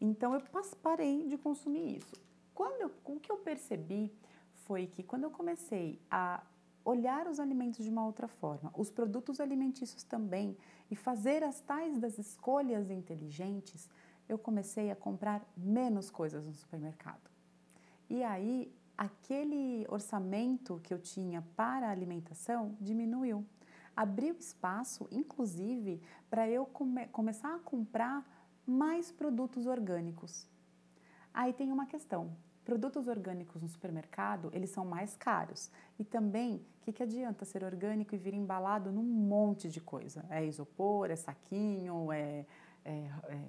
Então 0.00 0.34
eu 0.34 0.42
parei 0.82 1.28
de 1.28 1.38
consumir 1.38 1.98
isso. 1.98 2.16
Quando 2.52 2.80
eu, 2.82 2.90
o 3.04 3.20
que 3.20 3.30
eu 3.30 3.36
percebi 3.36 4.12
foi 4.64 4.86
que 4.86 5.02
quando 5.02 5.24
eu 5.24 5.30
comecei 5.30 6.00
a 6.10 6.42
olhar 6.86 7.26
os 7.26 7.40
alimentos 7.40 7.84
de 7.84 7.90
uma 7.90 8.06
outra 8.06 8.28
forma, 8.28 8.72
os 8.76 8.90
produtos 8.92 9.40
alimentícios 9.40 10.04
também, 10.04 10.56
e 10.88 10.94
fazer 10.94 11.42
as 11.42 11.60
tais 11.60 11.98
das 11.98 12.16
escolhas 12.16 12.90
inteligentes, 12.90 13.90
eu 14.28 14.38
comecei 14.38 14.88
a 14.92 14.96
comprar 14.96 15.44
menos 15.56 16.10
coisas 16.10 16.46
no 16.46 16.54
supermercado. 16.54 17.28
E 18.08 18.22
aí, 18.22 18.72
aquele 18.96 19.84
orçamento 19.88 20.80
que 20.84 20.94
eu 20.94 21.00
tinha 21.00 21.42
para 21.56 21.88
a 21.88 21.90
alimentação 21.90 22.76
diminuiu. 22.80 23.44
Abriu 23.96 24.36
espaço, 24.38 25.08
inclusive, 25.10 26.00
para 26.30 26.48
eu 26.48 26.66
come 26.66 27.06
começar 27.08 27.52
a 27.52 27.58
comprar 27.58 28.24
mais 28.64 29.10
produtos 29.10 29.66
orgânicos. 29.66 30.46
Aí 31.34 31.52
tem 31.52 31.72
uma 31.72 31.86
questão. 31.86 32.30
Produtos 32.66 33.06
orgânicos 33.06 33.62
no 33.62 33.68
supermercado, 33.68 34.50
eles 34.52 34.70
são 34.70 34.84
mais 34.84 35.16
caros. 35.16 35.70
E 35.98 36.04
também, 36.04 36.56
o 36.56 36.84
que, 36.84 36.92
que 36.92 37.02
adianta 37.02 37.44
ser 37.44 37.62
orgânico 37.62 38.14
e 38.14 38.18
vir 38.18 38.34
embalado 38.34 38.90
num 38.90 39.04
monte 39.04 39.68
de 39.68 39.80
coisa? 39.80 40.26
É 40.28 40.44
isopor, 40.44 41.10
é 41.10 41.16
saquinho, 41.16 42.10
é, 42.10 42.44
é, 42.84 43.08
é 43.28 43.40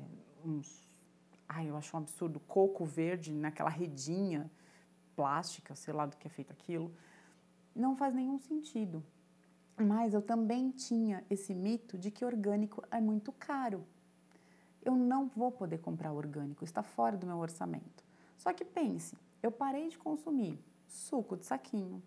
uns... 0.45 0.87
Ai, 1.49 1.67
eu 1.67 1.75
acho 1.75 1.97
um 1.97 1.99
absurdo. 1.99 2.39
Coco 2.41 2.85
verde 2.85 3.33
naquela 3.33 3.71
redinha 3.71 4.51
plástica, 5.15 5.73
sei 5.75 5.93
lá 5.95 6.05
do 6.05 6.15
que 6.15 6.27
é 6.27 6.29
feito 6.29 6.53
aquilo. 6.53 6.93
Não 7.75 7.97
faz 7.97 8.13
nenhum 8.13 8.37
sentido. 8.37 9.03
Mas 9.75 10.13
eu 10.13 10.21
também 10.21 10.69
tinha 10.69 11.23
esse 11.27 11.55
mito 11.55 11.97
de 11.97 12.11
que 12.11 12.23
orgânico 12.23 12.83
é 12.91 13.01
muito 13.01 13.31
caro 13.31 13.83
eu 14.87 14.95
não 14.95 15.27
vou 15.27 15.51
poder 15.51 15.79
comprar 15.79 16.13
orgânico, 16.13 16.63
está 16.63 16.81
fora 16.81 17.17
do 17.17 17.27
meu 17.27 17.37
orçamento. 17.37 18.06
Só 18.37 18.53
que 18.53 18.63
pense, 18.63 19.17
eu 19.43 19.51
parei 19.51 19.89
de 19.89 19.97
consumir 19.97 20.63
suco 20.87 21.35
de 21.35 21.45
saquinho, 21.45 22.01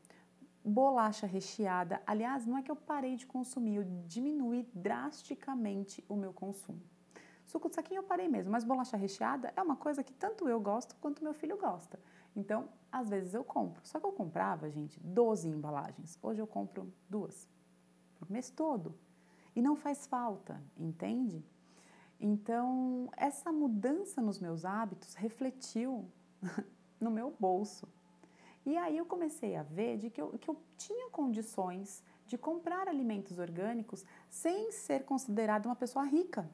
bolacha 0.64 1.26
recheada. 1.26 2.02
Aliás, 2.06 2.46
não 2.46 2.56
é 2.56 2.62
que 2.62 2.70
eu 2.70 2.76
parei 2.76 3.16
de 3.16 3.26
consumir, 3.26 3.76
eu 3.76 3.84
diminui 4.06 4.66
drasticamente 4.74 6.04
o 6.08 6.16
meu 6.16 6.32
consumo. 6.32 6.80
Suco 7.44 7.68
de 7.68 7.74
saquinho 7.74 7.98
eu 7.98 8.04
parei 8.04 8.28
mesmo, 8.28 8.52
mas 8.52 8.64
bolacha 8.64 8.96
recheada 8.96 9.52
é 9.56 9.62
uma 9.62 9.76
coisa 9.76 10.04
que 10.04 10.12
tanto 10.12 10.48
eu 10.48 10.60
gosto 10.60 10.94
quanto 10.96 11.24
meu 11.24 11.34
filho 11.34 11.56
gosta. 11.56 11.98
Então, 12.34 12.68
às 12.92 13.08
vezes 13.08 13.34
eu 13.34 13.42
compro. 13.42 13.84
Só 13.84 13.98
que 13.98 14.06
eu 14.06 14.12
comprava, 14.12 14.70
gente, 14.70 15.00
12 15.00 15.48
embalagens. 15.48 16.16
Hoje 16.22 16.40
eu 16.40 16.46
compro 16.46 16.92
duas 17.08 17.48
por 18.18 18.30
mês 18.30 18.50
todo. 18.50 18.94
E 19.56 19.60
não 19.60 19.74
faz 19.74 20.06
falta, 20.06 20.62
entende? 20.76 21.44
Então, 22.20 23.10
essa 23.16 23.50
mudança 23.50 24.22
nos 24.22 24.38
meus 24.38 24.64
hábitos 24.64 25.14
refletiu 25.14 26.08
no 27.00 27.11
meu 27.11 27.35
bolso. 27.38 27.88
E 28.64 28.76
aí 28.76 28.98
eu 28.98 29.07
comecei 29.07 29.57
a 29.57 29.62
ver 29.62 29.96
de 29.96 30.11
que 30.11 30.20
eu, 30.20 30.38
que 30.38 30.48
eu 30.48 30.57
tinha 30.76 31.09
condições 31.11 32.03
de 32.26 32.37
comprar 32.38 32.88
alimentos 32.88 33.38
orgânicos 33.38 34.05
sem 34.29 34.70
ser 34.70 35.05
considerada 35.05 35.68
uma 35.68 35.76
pessoa 35.76 36.05
rica. 36.05 36.48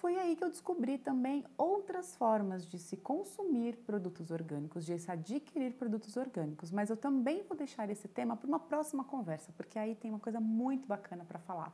foi 0.00 0.16
aí 0.16 0.36
que 0.36 0.44
eu 0.44 0.50
descobri 0.50 0.96
também 0.96 1.44
outras 1.56 2.14
formas 2.14 2.64
de 2.70 2.78
se 2.78 2.96
consumir 2.96 3.76
produtos 3.78 4.30
orgânicos, 4.30 4.84
de 4.86 4.96
se 4.96 5.10
adquirir 5.10 5.72
produtos 5.72 6.16
orgânicos. 6.16 6.70
Mas 6.70 6.88
eu 6.88 6.96
também 6.96 7.42
vou 7.42 7.56
deixar 7.56 7.90
esse 7.90 8.06
tema 8.06 8.36
para 8.36 8.46
uma 8.46 8.60
próxima 8.60 9.02
conversa, 9.02 9.52
porque 9.56 9.76
aí 9.76 9.96
tem 9.96 10.10
uma 10.10 10.20
coisa 10.20 10.38
muito 10.38 10.86
bacana 10.86 11.24
para 11.24 11.38
falar. 11.40 11.72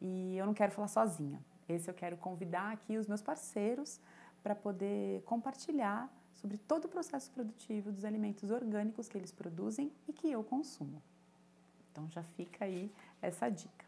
E 0.00 0.36
eu 0.36 0.46
não 0.46 0.54
quero 0.54 0.70
falar 0.70 0.88
sozinha. 0.88 1.40
Esse 1.68 1.90
eu 1.90 1.94
quero 1.94 2.16
convidar 2.16 2.72
aqui 2.72 2.96
os 2.96 3.08
meus 3.08 3.22
parceiros 3.22 4.00
para 4.44 4.54
poder 4.54 5.22
compartilhar 5.22 6.12
sobre 6.34 6.58
todo 6.58 6.84
o 6.84 6.88
processo 6.88 7.30
produtivo 7.30 7.90
dos 7.90 8.04
alimentos 8.04 8.50
orgânicos 8.50 9.08
que 9.08 9.16
eles 9.16 9.32
produzem 9.32 9.90
e 10.06 10.12
que 10.12 10.30
eu 10.30 10.44
consumo. 10.44 11.02
Então 11.90 12.08
já 12.10 12.22
fica 12.22 12.66
aí 12.66 12.92
essa 13.22 13.48
dica. 13.48 13.84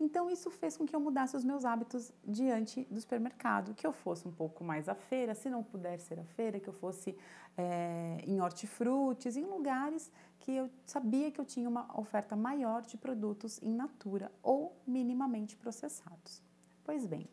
Então, 0.00 0.30
isso 0.30 0.48
fez 0.48 0.76
com 0.76 0.86
que 0.86 0.94
eu 0.94 1.00
mudasse 1.00 1.36
os 1.36 1.44
meus 1.44 1.64
hábitos 1.64 2.12
diante 2.24 2.84
do 2.84 3.00
supermercado, 3.00 3.74
que 3.74 3.84
eu 3.84 3.92
fosse 3.92 4.28
um 4.28 4.30
pouco 4.30 4.62
mais 4.62 4.88
à 4.88 4.94
feira, 4.94 5.34
se 5.34 5.50
não 5.50 5.62
puder 5.62 5.98
ser 5.98 6.20
à 6.20 6.24
feira, 6.24 6.60
que 6.60 6.68
eu 6.68 6.72
fosse 6.72 7.16
é, 7.56 8.22
em 8.24 8.40
hortifrutis, 8.40 9.36
em 9.36 9.44
lugares 9.44 10.10
que 10.38 10.52
eu 10.52 10.70
sabia 10.86 11.32
que 11.32 11.40
eu 11.40 11.44
tinha 11.44 11.68
uma 11.68 11.98
oferta 11.98 12.36
maior 12.36 12.82
de 12.82 12.96
produtos 12.96 13.60
in 13.60 13.74
natura 13.74 14.30
ou 14.40 14.76
minimamente 14.86 15.56
processados. 15.56 16.40
Pois 16.84 17.04
bem, 17.04 17.28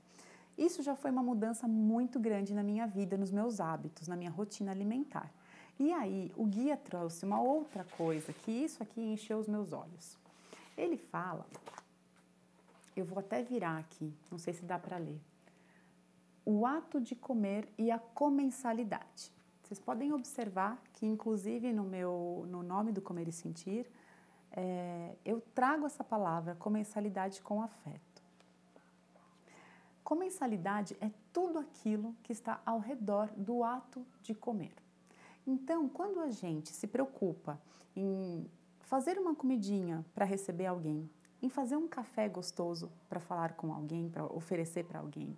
isso 0.57 0.81
já 0.81 0.95
foi 0.95 1.11
uma 1.11 1.23
mudança 1.23 1.67
muito 1.67 2.19
grande 2.19 2.53
na 2.53 2.63
minha 2.63 2.87
vida, 2.87 3.17
nos 3.17 3.31
meus 3.31 3.59
hábitos, 3.59 4.07
na 4.07 4.15
minha 4.15 4.31
rotina 4.31 4.71
alimentar. 4.71 5.31
E 5.77 5.91
aí, 5.91 6.31
o 6.37 6.45
guia 6.45 6.77
trouxe 6.77 7.25
uma 7.25 7.41
outra 7.41 7.83
coisa 7.83 8.31
que 8.31 8.51
isso 8.51 8.81
aqui 8.81 9.01
encheu 9.01 9.37
os 9.37 9.47
meus 9.47 9.73
olhos. 9.73 10.17
Ele 10.77 10.97
fala 10.97 11.45
eu 12.95 13.03
vou 13.03 13.19
até 13.19 13.43
virar 13.43 13.77
aqui, 13.77 14.13
não 14.31 14.37
sei 14.37 14.53
se 14.53 14.63
dá 14.63 14.79
para 14.79 14.97
ler. 14.97 15.19
O 16.45 16.65
ato 16.65 17.01
de 17.01 17.15
comer 17.15 17.67
e 17.77 17.91
a 17.91 17.99
comensalidade. 17.99 19.33
Vocês 19.61 19.79
podem 19.79 20.13
observar 20.13 20.81
que, 20.93 21.05
inclusive, 21.05 21.73
no 21.73 21.83
meu 21.83 22.45
no 22.47 22.63
nome 22.63 22.91
do 22.91 23.01
Comer 23.01 23.27
e 23.27 23.31
Sentir, 23.31 23.89
é, 24.51 25.15
eu 25.25 25.41
trago 25.53 25.85
essa 25.85 26.03
palavra 26.03 26.55
comensalidade 26.55 27.41
com 27.41 27.61
afeto. 27.61 28.14
Comensalidade 30.05 30.95
é 31.01 31.09
tudo 31.33 31.57
aquilo 31.57 32.15
que 32.21 32.31
está 32.31 32.61
ao 32.63 32.77
redor 32.77 33.27
do 33.35 33.63
ato 33.63 34.05
de 34.21 34.35
comer. 34.35 34.71
Então, 35.47 35.89
quando 35.89 36.19
a 36.19 36.29
gente 36.29 36.69
se 36.69 36.85
preocupa 36.85 37.59
em 37.95 38.45
fazer 38.81 39.17
uma 39.17 39.33
comidinha 39.33 40.05
para 40.13 40.23
receber 40.23 40.67
alguém, 40.67 41.09
em 41.41 41.49
fazer 41.49 41.75
um 41.75 41.87
café 41.87 42.29
gostoso 42.29 42.91
para 43.09 43.19
falar 43.19 43.53
com 43.53 43.73
alguém, 43.73 44.07
para 44.07 44.23
oferecer 44.25 44.85
para 44.85 44.99
alguém. 44.99 45.35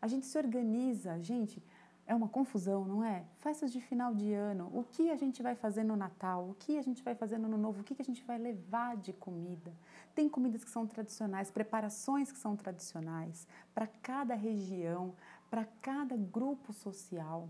A 0.00 0.06
gente 0.06 0.26
se 0.26 0.38
organiza, 0.38 1.20
gente, 1.20 1.60
é 2.06 2.14
uma 2.14 2.28
confusão, 2.28 2.84
não 2.84 3.02
é? 3.02 3.24
Festas 3.36 3.72
de 3.72 3.80
final 3.80 4.14
de 4.14 4.32
ano, 4.32 4.70
o 4.74 4.84
que 4.84 5.10
a 5.10 5.16
gente 5.16 5.42
vai 5.42 5.54
fazer 5.54 5.82
no 5.82 5.96
Natal, 5.96 6.50
o 6.50 6.54
que 6.54 6.76
a 6.76 6.82
gente 6.82 7.02
vai 7.02 7.14
fazer 7.14 7.38
no 7.38 7.46
Ano 7.46 7.56
Novo, 7.56 7.80
o 7.80 7.84
que 7.84 7.96
a 7.98 8.04
gente 8.04 8.22
vai 8.24 8.38
levar 8.38 8.96
de 8.96 9.12
comida. 9.12 9.72
Tem 10.14 10.28
comidas 10.28 10.62
que 10.62 10.70
são 10.70 10.86
tradicionais, 10.86 11.50
preparações 11.50 12.30
que 12.30 12.38
são 12.38 12.56
tradicionais 12.56 13.46
para 13.74 13.86
cada 13.86 14.34
região, 14.34 15.14
para 15.48 15.64
cada 15.80 16.16
grupo 16.16 16.72
social. 16.72 17.48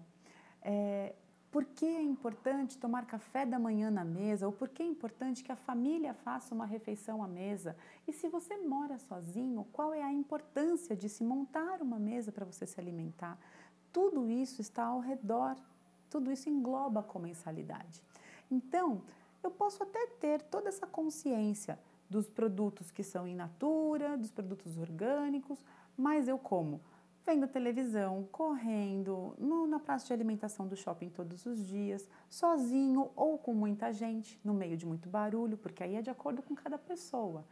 É, 0.62 1.14
por 1.55 1.64
que 1.64 1.87
é 1.87 2.03
importante 2.03 2.77
tomar 2.77 3.07
café 3.07 3.47
da 3.47 3.61
manhã 3.61 3.88
na 3.88 4.05
mesa 4.05 4.45
ou 4.45 4.53
por 4.53 4.69
que 4.69 4.83
é 4.83 4.87
importante 4.87 5.45
que 5.45 5.53
a 5.53 5.57
família 5.57 6.12
faça 6.12 6.53
uma 6.53 6.67
refeição 6.67 7.23
à 7.23 7.29
mesa. 7.29 7.77
E 8.09 8.12
se 8.12 8.29
você 8.29 8.57
mora 8.57 8.99
sozinho, 8.99 9.64
qual 9.73 9.95
é 9.95 10.03
a 10.03 10.12
importância 10.12 10.97
de 10.97 11.09
se 11.09 11.23
montar 11.23 11.81
uma 11.81 11.97
mesa 11.97 12.33
para 12.33 12.45
você 12.45 12.67
se 12.67 12.81
alimentar? 12.81 13.38
Tudo 13.94 14.28
isso 14.28 14.61
está 14.61 14.87
ao 14.87 14.98
redor, 14.98 15.57
tudo 16.11 16.33
isso 16.33 16.50
engloba 16.50 16.98
a 16.98 17.02
comensalidade. 17.04 18.02
Então, 18.50 19.00
eu 19.40 19.52
posso 19.52 19.85
até 19.85 20.09
ter 20.20 20.42
toda 20.42 20.68
essa 20.68 20.85
consciência 20.85 21.78
dos 22.11 22.28
produtos 22.28 22.90
que 22.90 23.04
são 23.04 23.26
in 23.28 23.37
natura, 23.37 24.18
dos 24.18 24.33
produtos 24.33 24.76
orgânicos, 24.78 25.62
mas 25.96 26.26
eu 26.26 26.37
como 26.37 26.80
vendo 27.24 27.46
televisão, 27.46 28.28
correndo, 28.33 29.35
no, 29.38 29.64
na 29.64 29.78
praça 29.78 30.09
de 30.09 30.12
alimentação 30.12 30.66
do 30.66 30.76
shopping 30.76 31.09
todos 31.09 31.46
os 31.46 31.64
dias, 31.64 32.09
sozinho 32.28 33.12
ou 33.14 33.38
com 33.38 33.54
muita 33.54 33.92
gente, 33.92 34.40
no 34.44 34.52
meio 34.52 34.76
de 34.76 34.85
muito 34.85 35.09
barulho, 35.09 35.57
porque 35.57 35.85
aí 35.85 35.94
é 35.94 36.02
de 36.02 36.11
acordo 36.11 36.42
com 36.42 36.54
cada 36.57 36.76
pessoa. 36.76 37.44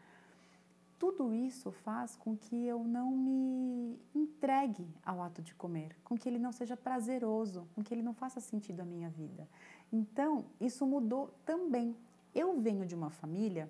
Tudo 1.02 1.34
isso 1.34 1.72
faz 1.72 2.14
com 2.14 2.36
que 2.36 2.64
eu 2.64 2.84
não 2.84 3.10
me 3.10 3.98
entregue 4.14 4.86
ao 5.04 5.20
ato 5.20 5.42
de 5.42 5.52
comer, 5.52 5.96
com 6.04 6.16
que 6.16 6.28
ele 6.28 6.38
não 6.38 6.52
seja 6.52 6.76
prazeroso, 6.76 7.66
com 7.74 7.82
que 7.82 7.92
ele 7.92 8.04
não 8.04 8.14
faça 8.14 8.38
sentido 8.38 8.82
à 8.82 8.84
minha 8.84 9.10
vida. 9.10 9.48
Então, 9.92 10.44
isso 10.60 10.86
mudou 10.86 11.34
também. 11.44 11.96
Eu 12.32 12.60
venho 12.60 12.86
de 12.86 12.94
uma 12.94 13.10
família 13.10 13.68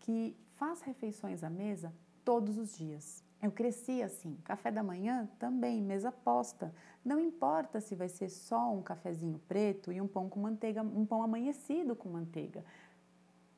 que 0.00 0.34
faz 0.54 0.80
refeições 0.80 1.44
à 1.44 1.50
mesa 1.50 1.92
todos 2.24 2.56
os 2.56 2.74
dias. 2.74 3.22
Eu 3.42 3.52
cresci 3.52 4.02
assim. 4.02 4.38
Café 4.42 4.70
da 4.70 4.82
manhã 4.82 5.28
também, 5.38 5.78
mesa 5.82 6.10
posta. 6.10 6.74
Não 7.04 7.20
importa 7.20 7.82
se 7.82 7.94
vai 7.94 8.08
ser 8.08 8.30
só 8.30 8.72
um 8.72 8.80
cafezinho 8.80 9.38
preto 9.46 9.92
e 9.92 10.00
um 10.00 10.08
pão 10.08 10.26
com 10.26 10.40
manteiga, 10.40 10.80
um 10.80 11.04
pão 11.04 11.22
amanhecido 11.22 11.94
com 11.94 12.08
manteiga. 12.08 12.64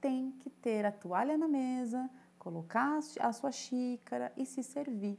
Tem 0.00 0.32
que 0.32 0.50
ter 0.50 0.84
a 0.84 0.90
toalha 0.90 1.38
na 1.38 1.46
mesa, 1.46 2.10
colocar 2.44 2.98
a 3.20 3.32
sua 3.32 3.50
xícara 3.50 4.30
e 4.36 4.44
se 4.44 4.62
servir. 4.62 5.18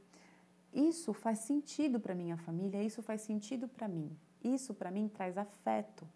Isso 0.72 1.12
faz 1.12 1.40
sentido 1.40 2.00
para 2.00 2.14
minha 2.14 2.38
família, 2.38 2.84
isso 2.84 3.02
faz 3.02 3.22
sentido 3.22 3.68
para 3.68 3.88
mim. 3.88 4.16
Isso 4.44 4.76
para 4.76 4.92
mim 4.92 5.08
traz 5.08 5.36
afeto. 5.36 6.08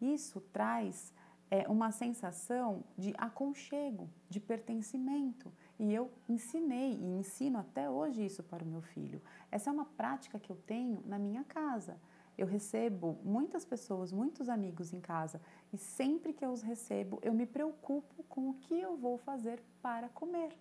Isso 0.00 0.40
traz 0.52 1.14
é, 1.48 1.68
uma 1.68 1.92
sensação 1.92 2.82
de 2.98 3.14
aconchego, 3.16 4.10
de 4.28 4.40
pertencimento. 4.40 5.52
E 5.78 5.94
eu 5.94 6.10
ensinei 6.28 6.94
e 6.94 7.18
ensino 7.20 7.58
até 7.58 7.88
hoje 7.88 8.26
isso 8.26 8.42
para 8.42 8.64
o 8.64 8.66
meu 8.66 8.82
filho. 8.82 9.22
Essa 9.52 9.70
é 9.70 9.72
uma 9.72 9.84
prática 9.84 10.40
que 10.40 10.50
eu 10.50 10.56
tenho 10.56 11.00
na 11.06 11.18
minha 11.18 11.44
casa. 11.44 11.96
Eu 12.36 12.46
recebo 12.46 13.18
muitas 13.22 13.64
pessoas, 13.64 14.12
muitos 14.12 14.48
amigos 14.48 14.92
em 14.92 15.00
casa 15.00 15.40
e 15.76 15.78
sempre 15.78 16.32
que 16.32 16.42
eu 16.42 16.50
os 16.52 16.62
recebo, 16.62 17.18
eu 17.22 17.34
me 17.34 17.44
preocupo 17.44 18.22
com 18.30 18.48
o 18.48 18.54
que 18.54 18.80
eu 18.80 18.96
vou 18.96 19.18
fazer 19.18 19.62
para 19.82 20.08
comer. 20.08 20.56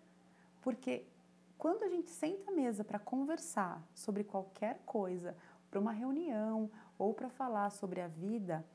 Porque 0.61 1.05
quando 1.57 1.83
a 1.83 1.87
gente 1.87 2.09
senta 2.09 2.51
à 2.51 2.53
mesa 2.53 2.83
para 2.83 2.99
conversar 2.99 3.81
sobre 3.93 4.25
qualquer 4.25 4.81
coisa, 4.85 5.33
para 5.71 5.79
uma 5.79 5.93
reunião 5.93 6.69
ou 6.99 7.13
para 7.13 7.29
falar 7.29 7.69
sobre 7.69 8.01
a 8.01 8.09
vida, 8.09 8.65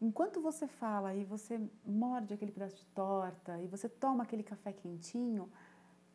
enquanto 0.00 0.40
você 0.40 0.66
fala 0.66 1.14
e 1.14 1.24
você 1.24 1.60
morde 1.84 2.32
aquele 2.32 2.50
pedaço 2.50 2.76
de 2.76 2.86
torta 2.86 3.60
e 3.60 3.66
você 3.66 3.86
toma 3.86 4.22
aquele 4.22 4.42
café 4.42 4.72
quentinho, 4.72 5.52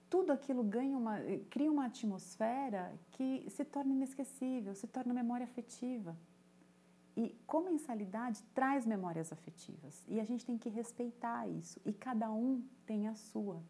tudo 0.10 0.32
aquilo 0.32 0.64
ganha 0.64 0.98
uma, 0.98 1.20
cria 1.52 1.72
uma 1.72 1.86
atmosfera 1.86 2.92
que 3.12 3.48
se 3.48 3.64
torna 3.64 3.94
inesquecível, 3.94 4.74
se 4.74 4.88
torna 4.88 5.14
memória 5.14 5.44
afetiva. 5.44 6.18
E 7.20 7.36
comensalidade 7.46 8.42
traz 8.54 8.86
memórias 8.86 9.34
afetivas. 9.34 10.06
E 10.08 10.22
a 10.22 10.24
gente 10.24 10.46
tem 10.46 10.58
que 10.58 10.70
respeitar 10.70 11.46
isso. 11.50 11.78
E 11.86 11.92
cada 11.92 12.32
um 12.32 12.64
tem 12.86 13.10
a 13.10 13.14
sua. 13.14 13.62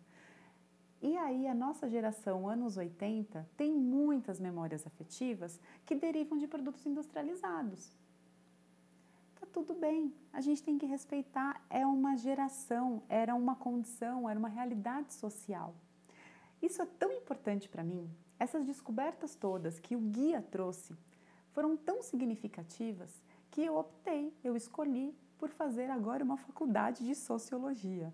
E 1.01 1.17
aí 1.17 1.47
a 1.47 1.55
nossa 1.55 1.89
geração 1.89 2.47
anos 2.47 2.77
80 2.77 3.49
tem 3.57 3.73
muitas 3.73 4.39
memórias 4.39 4.85
afetivas 4.85 5.59
que 5.83 5.95
derivam 5.95 6.37
de 6.37 6.45
produtos 6.45 6.85
industrializados. 6.85 7.97
Tudo 9.51 9.73
bem, 9.73 10.13
a 10.31 10.41
gente 10.41 10.61
tem 10.61 10.77
que 10.77 10.85
respeitar, 10.85 11.59
é 11.71 11.83
uma 11.83 12.15
geração, 12.15 13.01
era 13.09 13.33
uma 13.33 13.55
condição, 13.55 14.29
era 14.29 14.37
uma 14.37 14.47
realidade 14.47 15.11
social. 15.11 15.73
Isso 16.61 16.83
é 16.83 16.85
tão 16.85 17.11
importante 17.11 17.67
para 17.67 17.83
mim, 17.83 18.07
essas 18.37 18.63
descobertas 18.63 19.33
todas 19.33 19.79
que 19.79 19.95
o 19.95 19.99
guia 19.99 20.39
trouxe 20.39 20.95
foram 21.51 21.75
tão 21.75 22.03
significativas 22.03 23.23
que 23.51 23.63
eu 23.63 23.77
optei, 23.77 24.33
eu 24.43 24.55
escolhi 24.55 25.15
por 25.37 25.49
fazer 25.49 25.89
agora 25.89 26.23
uma 26.23 26.37
faculdade 26.37 27.05
de 27.05 27.15
sociologia, 27.15 28.13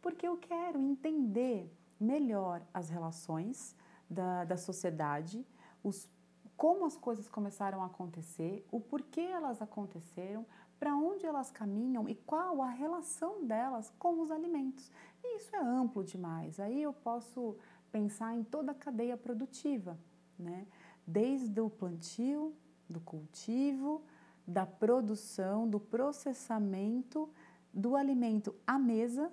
porque 0.00 0.26
eu 0.26 0.36
quero 0.36 0.80
entender 0.80 1.72
melhor 1.98 2.62
as 2.72 2.90
relações 2.90 3.74
da, 4.08 4.44
da 4.44 4.56
sociedade, 4.56 5.46
os, 5.82 6.10
como 6.56 6.84
as 6.84 6.96
coisas 6.96 7.28
começaram 7.28 7.82
a 7.82 7.86
acontecer, 7.86 8.66
o 8.70 8.80
porquê 8.80 9.20
elas 9.20 9.60
aconteceram, 9.60 10.46
para 10.78 10.94
onde 10.94 11.24
elas 11.24 11.50
caminham 11.50 12.08
e 12.08 12.14
qual 12.14 12.62
a 12.62 12.68
relação 12.68 13.44
delas 13.44 13.90
com 13.98 14.20
os 14.20 14.30
alimentos. 14.30 14.92
E 15.24 15.38
isso 15.38 15.56
é 15.56 15.58
amplo 15.58 16.04
demais. 16.04 16.60
Aí 16.60 16.82
eu 16.82 16.92
posso 16.92 17.56
pensar 17.90 18.34
em 18.34 18.44
toda 18.44 18.72
a 18.72 18.74
cadeia 18.74 19.16
produtiva, 19.16 19.98
né? 20.38 20.66
desde 21.06 21.58
o 21.60 21.70
plantio, 21.70 22.54
do 22.88 23.00
cultivo, 23.00 24.02
da 24.46 24.64
produção, 24.64 25.68
do 25.68 25.80
processamento 25.80 27.28
do 27.72 27.94
alimento 27.94 28.54
à 28.66 28.78
mesa 28.78 29.30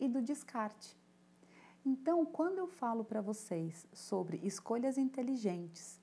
e 0.00 0.08
do 0.08 0.22
descarte. 0.22 0.96
Então, 1.84 2.24
quando 2.24 2.58
eu 2.58 2.66
falo 2.66 3.04
para 3.04 3.20
vocês 3.20 3.86
sobre 3.92 4.38
escolhas 4.42 4.96
inteligentes, 4.96 6.00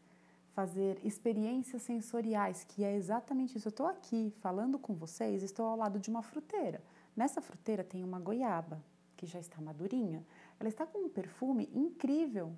fazer 0.53 0.99
experiências 1.03 1.81
sensoriais, 1.81 2.63
que 2.63 2.83
é 2.83 2.95
exatamente 2.95 3.57
isso. 3.57 3.67
Eu 3.67 3.71
estou 3.71 3.87
aqui 3.87 4.31
falando 4.41 4.77
com 4.77 4.93
vocês, 4.93 5.41
estou 5.41 5.65
ao 5.65 5.77
lado 5.77 5.99
de 5.99 6.09
uma 6.09 6.21
fruteira. 6.21 6.83
Nessa 7.15 7.41
fruteira 7.41 7.83
tem 7.83 8.03
uma 8.03 8.19
goiaba, 8.19 8.83
que 9.17 9.25
já 9.25 9.39
está 9.39 9.61
madurinha. 9.61 10.25
Ela 10.59 10.69
está 10.69 10.85
com 10.85 11.05
um 11.05 11.09
perfume 11.09 11.69
incrível. 11.73 12.53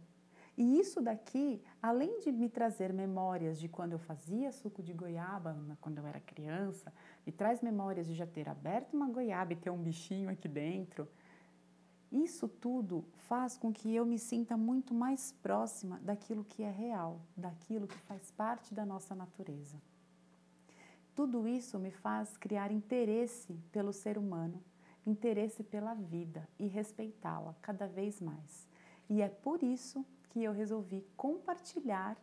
E 0.56 0.80
isso 0.80 1.02
daqui, 1.02 1.62
além 1.82 2.20
de 2.20 2.32
me 2.32 2.48
trazer 2.48 2.94
memórias 2.94 3.60
de 3.60 3.68
quando 3.68 3.94
eu 3.94 4.00
fazia 4.00 4.52
suco 4.52 4.84
de 4.84 4.94
goiaba, 4.94 5.58
quando 5.82 5.98
eu 5.98 6.06
era 6.06 6.20
criança, 6.20 6.94
me 7.26 7.32
traz 7.32 7.62
memórias 7.62 8.06
de 8.06 8.14
já 8.14 8.28
ter 8.28 8.48
aberto 8.48 8.94
uma 8.94 9.10
goiaba 9.10 9.54
e 9.54 9.56
ter 9.56 9.72
um 9.72 9.82
bichinho 9.82 10.30
aqui 10.30 10.48
dentro. 10.48 11.08
Isso 12.12 12.48
tudo 12.48 13.04
faz 13.28 13.58
com 13.58 13.74
que 13.74 13.96
eu 13.96 14.06
me 14.06 14.20
sinta 14.20 14.56
muito 14.56 14.94
mais 14.94 15.32
próxima 15.32 16.00
daquilo 16.04 16.44
que 16.44 16.62
é 16.62 16.70
real, 16.70 17.20
daquilo 17.36 17.88
que 17.88 17.98
faz 18.02 18.30
parte 18.30 18.72
da 18.72 18.86
nossa 18.86 19.16
natureza. 19.16 19.82
Tudo 21.16 21.48
isso 21.48 21.80
me 21.80 21.90
faz 21.90 22.38
criar 22.38 22.72
interesse 22.72 23.54
pelo 23.72 23.92
ser 23.92 24.20
humano, 24.20 24.64
interesse 25.06 25.64
pela 25.64 25.96
vida 25.96 26.48
e 26.60 26.68
respeitá-la 26.68 27.56
cada 27.64 27.88
vez 27.88 28.22
mais. 28.22 28.68
E 29.10 29.20
é 29.20 29.28
por 29.28 29.64
isso 29.64 30.06
que 30.34 30.44
eu 30.44 30.52
resolvi 30.52 31.06
compartilhar 31.16 32.18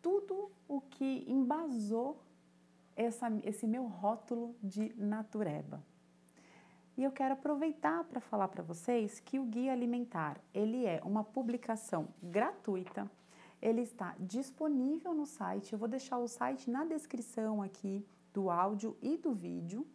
tudo 0.00 0.50
o 0.66 0.80
que 0.80 1.22
embasou 1.28 2.18
essa, 2.96 3.28
esse 3.44 3.66
meu 3.66 3.84
rótulo 3.86 4.56
de 4.62 4.94
natureba. 4.96 5.84
E 6.96 7.04
eu 7.04 7.12
quero 7.12 7.34
aproveitar 7.34 8.04
para 8.04 8.22
falar 8.22 8.48
para 8.48 8.62
vocês 8.62 9.20
que 9.20 9.38
o 9.38 9.44
Guia 9.44 9.72
Alimentar, 9.72 10.40
ele 10.54 10.86
é 10.86 11.02
uma 11.04 11.22
publicação 11.22 12.08
gratuita, 12.22 13.10
ele 13.60 13.82
está 13.82 14.14
disponível 14.18 15.12
no 15.12 15.26
site, 15.26 15.74
eu 15.74 15.78
vou 15.78 15.88
deixar 15.88 16.16
o 16.16 16.26
site 16.26 16.70
na 16.70 16.86
descrição 16.86 17.62
aqui 17.62 18.02
do 18.32 18.48
áudio 18.48 18.96
e 19.02 19.18
do 19.18 19.34
vídeo. 19.34 19.86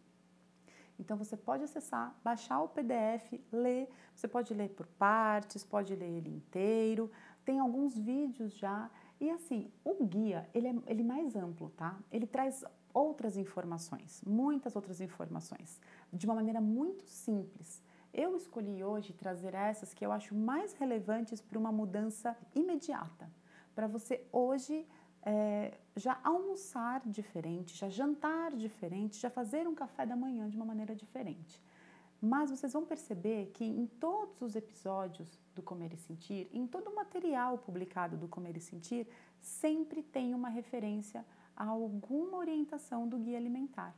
Então 0.96 1.16
você 1.16 1.36
pode 1.36 1.64
acessar, 1.64 2.14
baixar 2.22 2.62
o 2.62 2.68
PDF, 2.68 3.32
ler, 3.50 3.88
você 4.14 4.28
pode 4.28 4.54
ler 4.54 4.68
por 4.68 4.86
partes, 4.86 5.64
pode 5.64 5.96
ler 5.96 6.08
ele 6.08 6.30
inteiro, 6.30 7.10
tem 7.44 7.58
alguns 7.58 7.96
vídeos 7.96 8.52
já. 8.54 8.90
E 9.20 9.30
assim, 9.30 9.70
o 9.84 10.04
guia, 10.04 10.48
ele 10.54 10.68
é 10.68 10.74
ele 10.86 11.02
é 11.02 11.04
mais 11.04 11.36
amplo, 11.36 11.70
tá? 11.70 11.98
Ele 12.10 12.26
traz 12.26 12.64
outras 12.92 13.36
informações, 13.36 14.22
muitas 14.26 14.76
outras 14.76 15.00
informações, 15.00 15.80
de 16.12 16.26
uma 16.26 16.34
maneira 16.34 16.60
muito 16.60 17.04
simples. 17.06 17.82
Eu 18.12 18.36
escolhi 18.36 18.84
hoje 18.84 19.12
trazer 19.14 19.54
essas 19.54 19.94
que 19.94 20.04
eu 20.04 20.12
acho 20.12 20.34
mais 20.34 20.74
relevantes 20.74 21.40
para 21.40 21.58
uma 21.58 21.72
mudança 21.72 22.36
imediata, 22.54 23.30
para 23.74 23.86
você 23.86 24.26
hoje 24.30 24.86
é, 25.24 25.78
já 25.96 26.18
almoçar 26.22 27.00
diferente, 27.06 27.74
já 27.76 27.88
jantar 27.88 28.54
diferente, 28.54 29.18
já 29.18 29.30
fazer 29.30 29.66
um 29.66 29.74
café 29.74 30.04
da 30.04 30.16
manhã 30.16 30.48
de 30.48 30.56
uma 30.56 30.66
maneira 30.66 30.94
diferente. 30.94 31.62
Mas 32.24 32.50
vocês 32.50 32.72
vão 32.72 32.86
perceber 32.86 33.50
que 33.52 33.64
em 33.64 33.84
todos 33.84 34.40
os 34.42 34.54
episódios 34.54 35.40
do 35.56 35.60
Comer 35.60 35.92
e 35.92 35.96
Sentir, 35.96 36.48
em 36.52 36.68
todo 36.68 36.88
o 36.88 36.94
material 36.94 37.58
publicado 37.58 38.16
do 38.16 38.28
Comer 38.28 38.56
e 38.56 38.60
Sentir, 38.60 39.08
sempre 39.40 40.04
tem 40.04 40.32
uma 40.32 40.48
referência 40.48 41.26
a 41.56 41.64
alguma 41.64 42.38
orientação 42.38 43.08
do 43.08 43.18
guia 43.18 43.36
alimentar. 43.36 43.92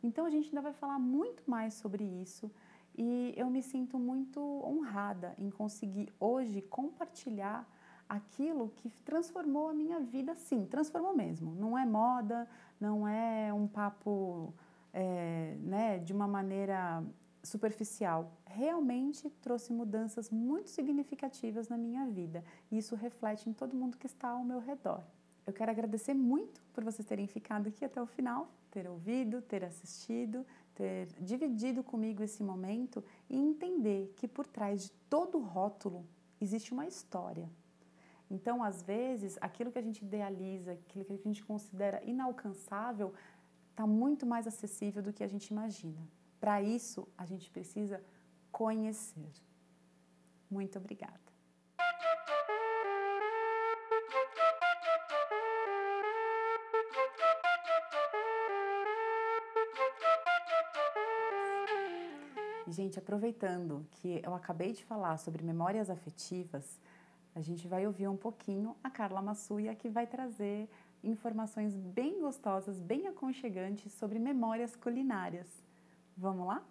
Então 0.00 0.24
a 0.24 0.30
gente 0.30 0.46
ainda 0.46 0.62
vai 0.62 0.72
falar 0.72 1.00
muito 1.00 1.42
mais 1.50 1.74
sobre 1.74 2.04
isso 2.04 2.48
e 2.96 3.34
eu 3.36 3.50
me 3.50 3.62
sinto 3.62 3.98
muito 3.98 4.40
honrada 4.64 5.34
em 5.36 5.50
conseguir 5.50 6.12
hoje 6.20 6.62
compartilhar 6.62 7.68
aquilo 8.08 8.70
que 8.76 8.90
transformou 9.04 9.68
a 9.68 9.74
minha 9.74 9.98
vida, 9.98 10.36
sim, 10.36 10.66
transformou 10.66 11.16
mesmo. 11.16 11.52
Não 11.54 11.76
é 11.76 11.84
moda, 11.84 12.48
não 12.80 13.08
é 13.08 13.52
um 13.52 13.66
papo 13.66 14.54
é, 14.92 15.56
né, 15.60 15.98
de 15.98 16.12
uma 16.12 16.28
maneira 16.28 17.04
superficial. 17.42 18.32
Realmente 18.46 19.28
trouxe 19.42 19.72
mudanças 19.72 20.30
muito 20.30 20.70
significativas 20.70 21.68
na 21.68 21.76
minha 21.76 22.06
vida 22.06 22.44
e 22.70 22.78
isso 22.78 22.94
reflete 22.94 23.48
em 23.48 23.52
todo 23.52 23.76
mundo 23.76 23.96
que 23.96 24.06
está 24.06 24.28
ao 24.28 24.44
meu 24.44 24.58
redor. 24.58 25.02
Eu 25.46 25.52
quero 25.52 25.70
agradecer 25.70 26.14
muito 26.14 26.62
por 26.72 26.84
vocês 26.84 27.06
terem 27.06 27.26
ficado 27.26 27.68
aqui 27.68 27.84
até 27.84 28.00
o 28.00 28.06
final, 28.06 28.48
ter 28.70 28.88
ouvido, 28.88 29.42
ter 29.42 29.64
assistido, 29.64 30.46
ter 30.74 31.08
dividido 31.20 31.82
comigo 31.82 32.22
esse 32.22 32.42
momento 32.42 33.02
e 33.28 33.36
entender 33.36 34.12
que 34.16 34.28
por 34.28 34.46
trás 34.46 34.84
de 34.84 34.90
todo 35.08 35.38
rótulo 35.38 36.06
existe 36.40 36.72
uma 36.72 36.86
história. 36.86 37.50
Então, 38.30 38.62
às 38.62 38.82
vezes, 38.82 39.36
aquilo 39.40 39.72
que 39.72 39.78
a 39.78 39.82
gente 39.82 40.04
idealiza, 40.04 40.72
aquilo 40.72 41.04
que 41.04 41.12
a 41.12 41.16
gente 41.16 41.44
considera 41.44 42.00
inalcançável, 42.04 43.12
está 43.70 43.86
muito 43.86 44.24
mais 44.24 44.46
acessível 44.46 45.02
do 45.02 45.12
que 45.12 45.24
a 45.24 45.26
gente 45.26 45.48
imagina. 45.48 46.00
Para 46.40 46.62
isso, 46.62 47.06
a 47.18 47.26
gente 47.26 47.50
precisa 47.50 48.02
conhecer. 48.50 49.30
Muito 50.50 50.78
obrigada. 50.78 51.20
Gente, 62.66 62.98
aproveitando 62.98 63.86
que 63.90 64.22
eu 64.24 64.34
acabei 64.34 64.72
de 64.72 64.84
falar 64.84 65.18
sobre 65.18 65.42
memórias 65.42 65.90
afetivas, 65.90 66.80
a 67.34 67.40
gente 67.40 67.68
vai 67.68 67.86
ouvir 67.86 68.08
um 68.08 68.16
pouquinho 68.16 68.76
a 68.82 68.88
Carla 68.88 69.20
Massuia, 69.20 69.74
que 69.74 69.88
vai 69.88 70.06
trazer 70.06 70.68
informações 71.02 71.74
bem 71.74 72.20
gostosas, 72.20 72.80
bem 72.80 73.06
aconchegantes 73.06 73.92
sobre 73.92 74.18
memórias 74.18 74.74
culinárias. 74.76 75.69
Vamos 76.20 76.46
lá? 76.46 76.62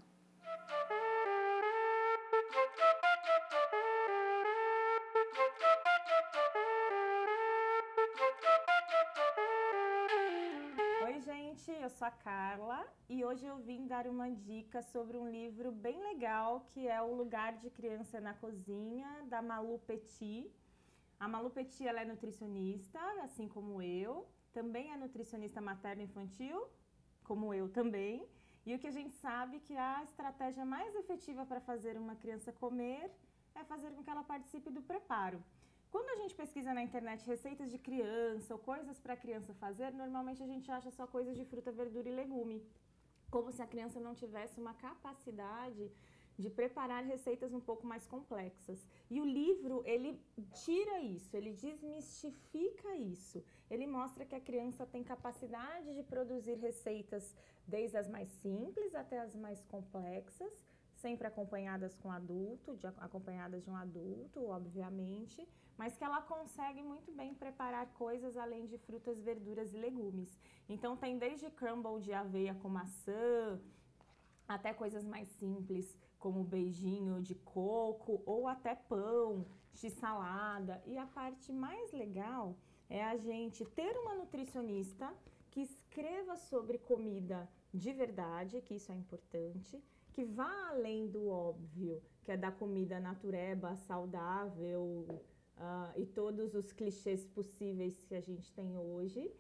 Oi, 11.04 11.20
gente, 11.22 11.72
eu 11.72 11.90
sou 11.90 12.08
a 12.08 12.12
Carla 12.12 12.86
e 13.10 13.26
hoje 13.26 13.44
eu 13.44 13.58
vim 13.58 13.88
dar 13.88 14.06
uma 14.06 14.30
dica 14.30 14.84
sobre 14.84 15.18
um 15.18 15.28
livro 15.28 15.72
bem 15.72 16.00
legal 16.00 16.68
que 16.70 16.88
é 16.88 17.02
O 17.02 17.16
Lugar 17.16 17.58
de 17.58 17.72
Criança 17.72 18.22
na 18.22 18.36
Cozinha, 18.36 19.26
da 19.28 19.42
Malu 19.42 19.80
Petit. 19.80 20.48
A 21.20 21.28
Malu 21.28 21.50
Petit 21.50 21.88
ela 21.88 22.02
é 22.02 22.06
nutricionista, 22.06 23.00
assim 23.24 23.48
como 23.48 23.82
eu, 23.82 24.30
também 24.54 24.92
é 24.92 24.96
nutricionista 24.96 25.60
materno-infantil, 25.60 26.70
como 27.24 27.52
eu 27.52 27.68
também. 27.68 28.30
E 28.66 28.76
o 28.76 28.80
que 28.80 28.88
a 28.88 28.96
gente 28.98 29.14
sabe 29.26 29.60
que 29.60 29.76
a 29.76 30.04
estratégia 30.04 30.66
mais 30.66 30.96
efetiva 30.96 31.46
para 31.46 31.62
fazer 31.62 31.98
uma 31.98 32.16
criança 32.16 32.52
comer 32.52 33.10
é 33.56 33.64
fazer 33.64 33.92
com 33.92 34.04
que 34.04 34.10
ela 34.10 34.24
participe 34.24 34.70
do 34.70 34.82
preparo. 34.82 35.42
Quando 35.92 36.10
a 36.12 36.18
gente 36.22 36.36
pesquisa 36.36 36.74
na 36.74 36.84
internet 36.84 37.26
receitas 37.26 37.72
de 37.72 37.80
criança 37.80 38.54
ou 38.54 38.60
coisas 38.60 39.00
para 39.00 39.18
criança 39.18 39.54
fazer, 39.56 39.92
normalmente 39.92 40.44
a 40.44 40.46
gente 40.46 40.70
acha 40.72 40.92
só 40.92 41.08
coisas 41.08 41.36
de 41.36 41.46
fruta, 41.46 41.72
verdura 41.72 42.08
e 42.08 42.12
legume. 42.12 42.64
Como 43.32 43.52
se 43.52 43.62
a 43.62 43.68
criança 43.68 44.00
não 44.00 44.14
tivesse 44.14 44.60
uma 44.60 44.74
capacidade 44.74 45.92
de 46.40 46.50
preparar 46.50 47.04
receitas 47.04 47.54
um 47.54 47.60
pouco 47.60 47.86
mais 47.86 48.08
complexas. 48.08 48.88
E 49.10 49.20
o 49.20 49.26
livro, 49.26 49.84
ele 49.86 50.18
tira 50.64 51.02
isso, 51.02 51.36
ele 51.36 51.52
desmistifica 51.52 52.96
isso. 52.96 53.44
Ele 53.70 53.86
mostra 53.86 54.26
que 54.26 54.34
a 54.34 54.40
criança 54.40 54.86
tem 54.86 55.04
capacidade 55.04 55.94
de 55.94 56.02
produzir 56.02 56.56
receitas 56.56 57.36
desde 57.68 57.98
as 57.98 58.08
mais 58.08 58.30
simples 58.30 58.96
até 58.96 59.20
as 59.20 59.36
mais 59.36 59.62
complexas, 59.66 60.66
sempre 60.96 61.28
acompanhadas 61.28 61.94
com 61.96 62.10
adulto, 62.10 62.78
de, 62.78 62.88
acompanhadas 62.88 63.62
de 63.62 63.70
um 63.70 63.76
adulto, 63.76 64.46
obviamente, 64.46 65.46
mas 65.78 65.98
que 65.98 66.04
ela 66.06 66.22
consegue 66.22 66.82
muito 66.82 67.12
bem 67.12 67.34
preparar 67.34 67.86
coisas 67.94 68.38
além 68.38 68.66
de 68.66 68.78
frutas, 68.78 69.20
verduras 69.20 69.74
e 69.74 69.78
legumes. 69.78 70.40
Então 70.70 70.96
tem 70.96 71.18
desde 71.18 71.50
crumble 71.50 72.02
de 72.02 72.14
aveia 72.14 72.56
com 72.56 72.70
maçã, 72.70 73.60
até 74.48 74.74
coisas 74.74 75.06
mais 75.06 75.28
simples, 75.28 75.96
como 76.20 76.44
beijinho 76.44 77.22
de 77.22 77.36
coco 77.36 78.22
ou 78.26 78.48
até 78.48 78.76
pão, 78.76 79.46
de 79.74 79.90
salada. 79.90 80.82
E 80.86 80.98
a 80.98 81.06
parte 81.06 81.52
mais 81.52 81.92
legal 81.92 82.56
é 82.90 83.04
a 83.04 83.18
gente 83.18 83.66
ter 83.66 83.98
uma 83.98 84.16
nutricionista 84.16 85.12
que 85.50 85.62
escreva 85.62 86.36
sobre 86.36 86.78
comida 86.78 87.50
de 87.74 87.94
verdade, 87.94 88.62
que 88.62 88.76
isso 88.76 88.92
é 88.92 88.96
importante, 88.96 89.82
que 90.14 90.26
vá 90.26 90.70
além 90.70 91.08
do 91.08 91.28
óbvio, 91.28 92.02
que 92.24 92.32
é 92.32 92.38
da 92.38 92.52
comida 92.52 93.00
natureba, 93.00 93.76
saudável 93.76 95.06
uh, 95.58 96.00
e 96.00 96.06
todos 96.06 96.56
os 96.56 96.72
clichês 96.72 97.26
possíveis 97.26 98.04
que 98.04 98.16
a 98.16 98.22
gente 98.22 98.52
tem 98.54 98.76
hoje, 98.78 99.32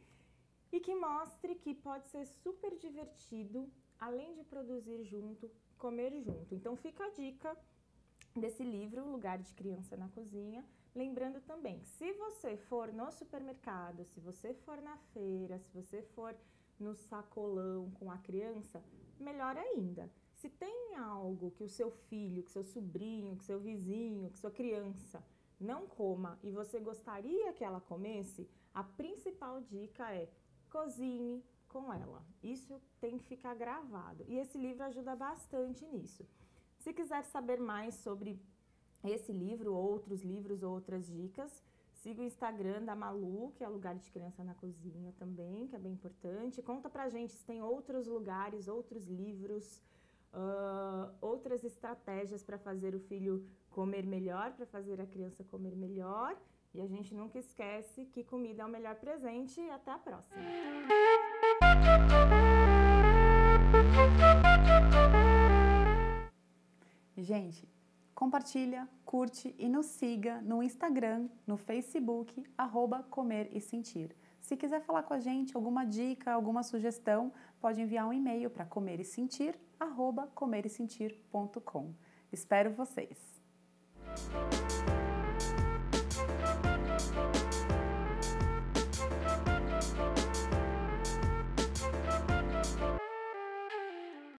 e 0.71 0.79
que 0.79 0.93
mostre 0.93 1.55
que 1.55 1.73
pode 1.73 2.07
ser 2.09 2.27
super 2.27 2.77
divertido, 2.77 3.67
além 3.99 4.33
de 4.35 4.43
produzir 4.43 5.03
junto, 5.03 5.49
comer 5.79 6.11
junto. 6.21 6.53
Então 6.53 6.75
fica 6.75 7.03
a 7.03 7.09
dica 7.09 7.57
desse 8.35 8.63
livro, 8.63 9.09
Lugar 9.09 9.39
de 9.39 9.51
Criança 9.55 9.97
na 9.97 10.07
Cozinha, 10.09 10.63
Lembrando 10.95 11.39
também, 11.41 11.83
se 11.85 12.11
você 12.13 12.57
for 12.57 12.91
no 12.91 13.11
supermercado, 13.11 14.03
se 14.05 14.19
você 14.19 14.53
for 14.53 14.81
na 14.81 14.97
feira, 15.13 15.59
se 15.59 15.69
você 15.71 16.01
for 16.01 16.35
no 16.79 16.95
sacolão 16.95 17.91
com 17.91 18.11
a 18.11 18.17
criança, 18.17 18.83
melhor 19.19 19.55
ainda. 19.55 20.09
Se 20.35 20.49
tem 20.49 20.95
algo 20.95 21.51
que 21.51 21.63
o 21.63 21.69
seu 21.69 21.91
filho, 21.91 22.43
que 22.43 22.51
seu 22.51 22.63
sobrinho, 22.63 23.37
que 23.37 23.43
seu 23.43 23.59
vizinho, 23.59 24.29
que 24.31 24.39
sua 24.39 24.51
criança 24.51 25.23
não 25.59 25.85
coma 25.85 26.39
e 26.41 26.51
você 26.51 26.79
gostaria 26.79 27.53
que 27.53 27.63
ela 27.63 27.81
comesse, 27.81 28.49
a 28.73 28.83
principal 28.83 29.61
dica 29.61 30.11
é 30.11 30.29
cozinhe 30.71 31.43
com 31.69 31.93
ela. 31.93 32.21
Isso 32.43 32.81
tem 32.99 33.17
que 33.17 33.25
ficar 33.25 33.55
gravado. 33.55 34.25
E 34.27 34.37
esse 34.37 34.57
livro 34.57 34.83
ajuda 34.83 35.15
bastante 35.15 35.85
nisso. 35.85 36.27
Se 36.79 36.91
quiser 36.91 37.23
saber 37.23 37.59
mais 37.59 37.95
sobre 37.95 38.39
esse 39.03 39.31
livro, 39.31 39.73
outros 39.73 40.21
livros, 40.23 40.63
outras 40.63 41.07
dicas, 41.07 41.63
siga 41.93 42.21
o 42.21 42.25
Instagram 42.25 42.83
da 42.83 42.95
Malu, 42.95 43.51
que 43.55 43.63
é 43.63 43.67
lugar 43.67 43.95
de 43.95 44.09
criança 44.11 44.43
na 44.43 44.53
cozinha 44.55 45.13
também, 45.17 45.67
que 45.67 45.75
é 45.75 45.79
bem 45.79 45.93
importante. 45.93 46.61
Conta 46.61 46.89
pra 46.89 47.09
gente 47.09 47.33
se 47.33 47.45
tem 47.45 47.61
outros 47.61 48.07
lugares, 48.07 48.67
outros 48.67 49.07
livros, 49.07 49.81
uh, 50.33 51.13
outras 51.21 51.63
estratégias 51.63 52.43
para 52.43 52.57
fazer 52.57 52.95
o 52.95 52.99
filho 52.99 53.45
comer 53.69 54.05
melhor, 54.05 54.53
para 54.53 54.65
fazer 54.65 54.99
a 54.99 55.05
criança 55.05 55.43
comer 55.43 55.75
melhor. 55.75 56.37
E 56.73 56.81
a 56.81 56.87
gente 56.87 57.15
nunca 57.15 57.39
esquece 57.39 58.05
que 58.05 58.23
comida 58.23 58.61
é 58.61 58.65
o 58.65 58.69
melhor 58.69 58.95
presente. 58.95 59.59
Até 59.69 59.91
a 59.91 59.97
próxima! 59.97 60.39
Gente, 67.15 67.69
compartilha, 68.15 68.87
curte 69.05 69.53
e 69.57 69.69
nos 69.69 69.85
siga 69.85 70.41
no 70.41 70.63
Instagram, 70.63 71.29
no 71.45 71.57
Facebook, 71.57 72.43
arroba 72.57 73.03
Comer 73.03 73.49
e 73.51 73.61
Sentir. 73.61 74.15
Se 74.41 74.57
quiser 74.57 74.81
falar 74.81 75.03
com 75.03 75.13
a 75.13 75.19
gente, 75.19 75.55
alguma 75.55 75.85
dica, 75.85 76.31
alguma 76.31 76.63
sugestão, 76.63 77.31
pode 77.59 77.81
enviar 77.81 78.07
um 78.07 78.13
e-mail 78.13 78.49
para 78.49 78.65
comer 78.65 78.99
e 78.99 79.05
sentir, 79.05 79.59
arroba 79.79 80.27
comeresentir.com. 80.33 81.93
Espero 82.31 82.71
vocês! 82.71 83.39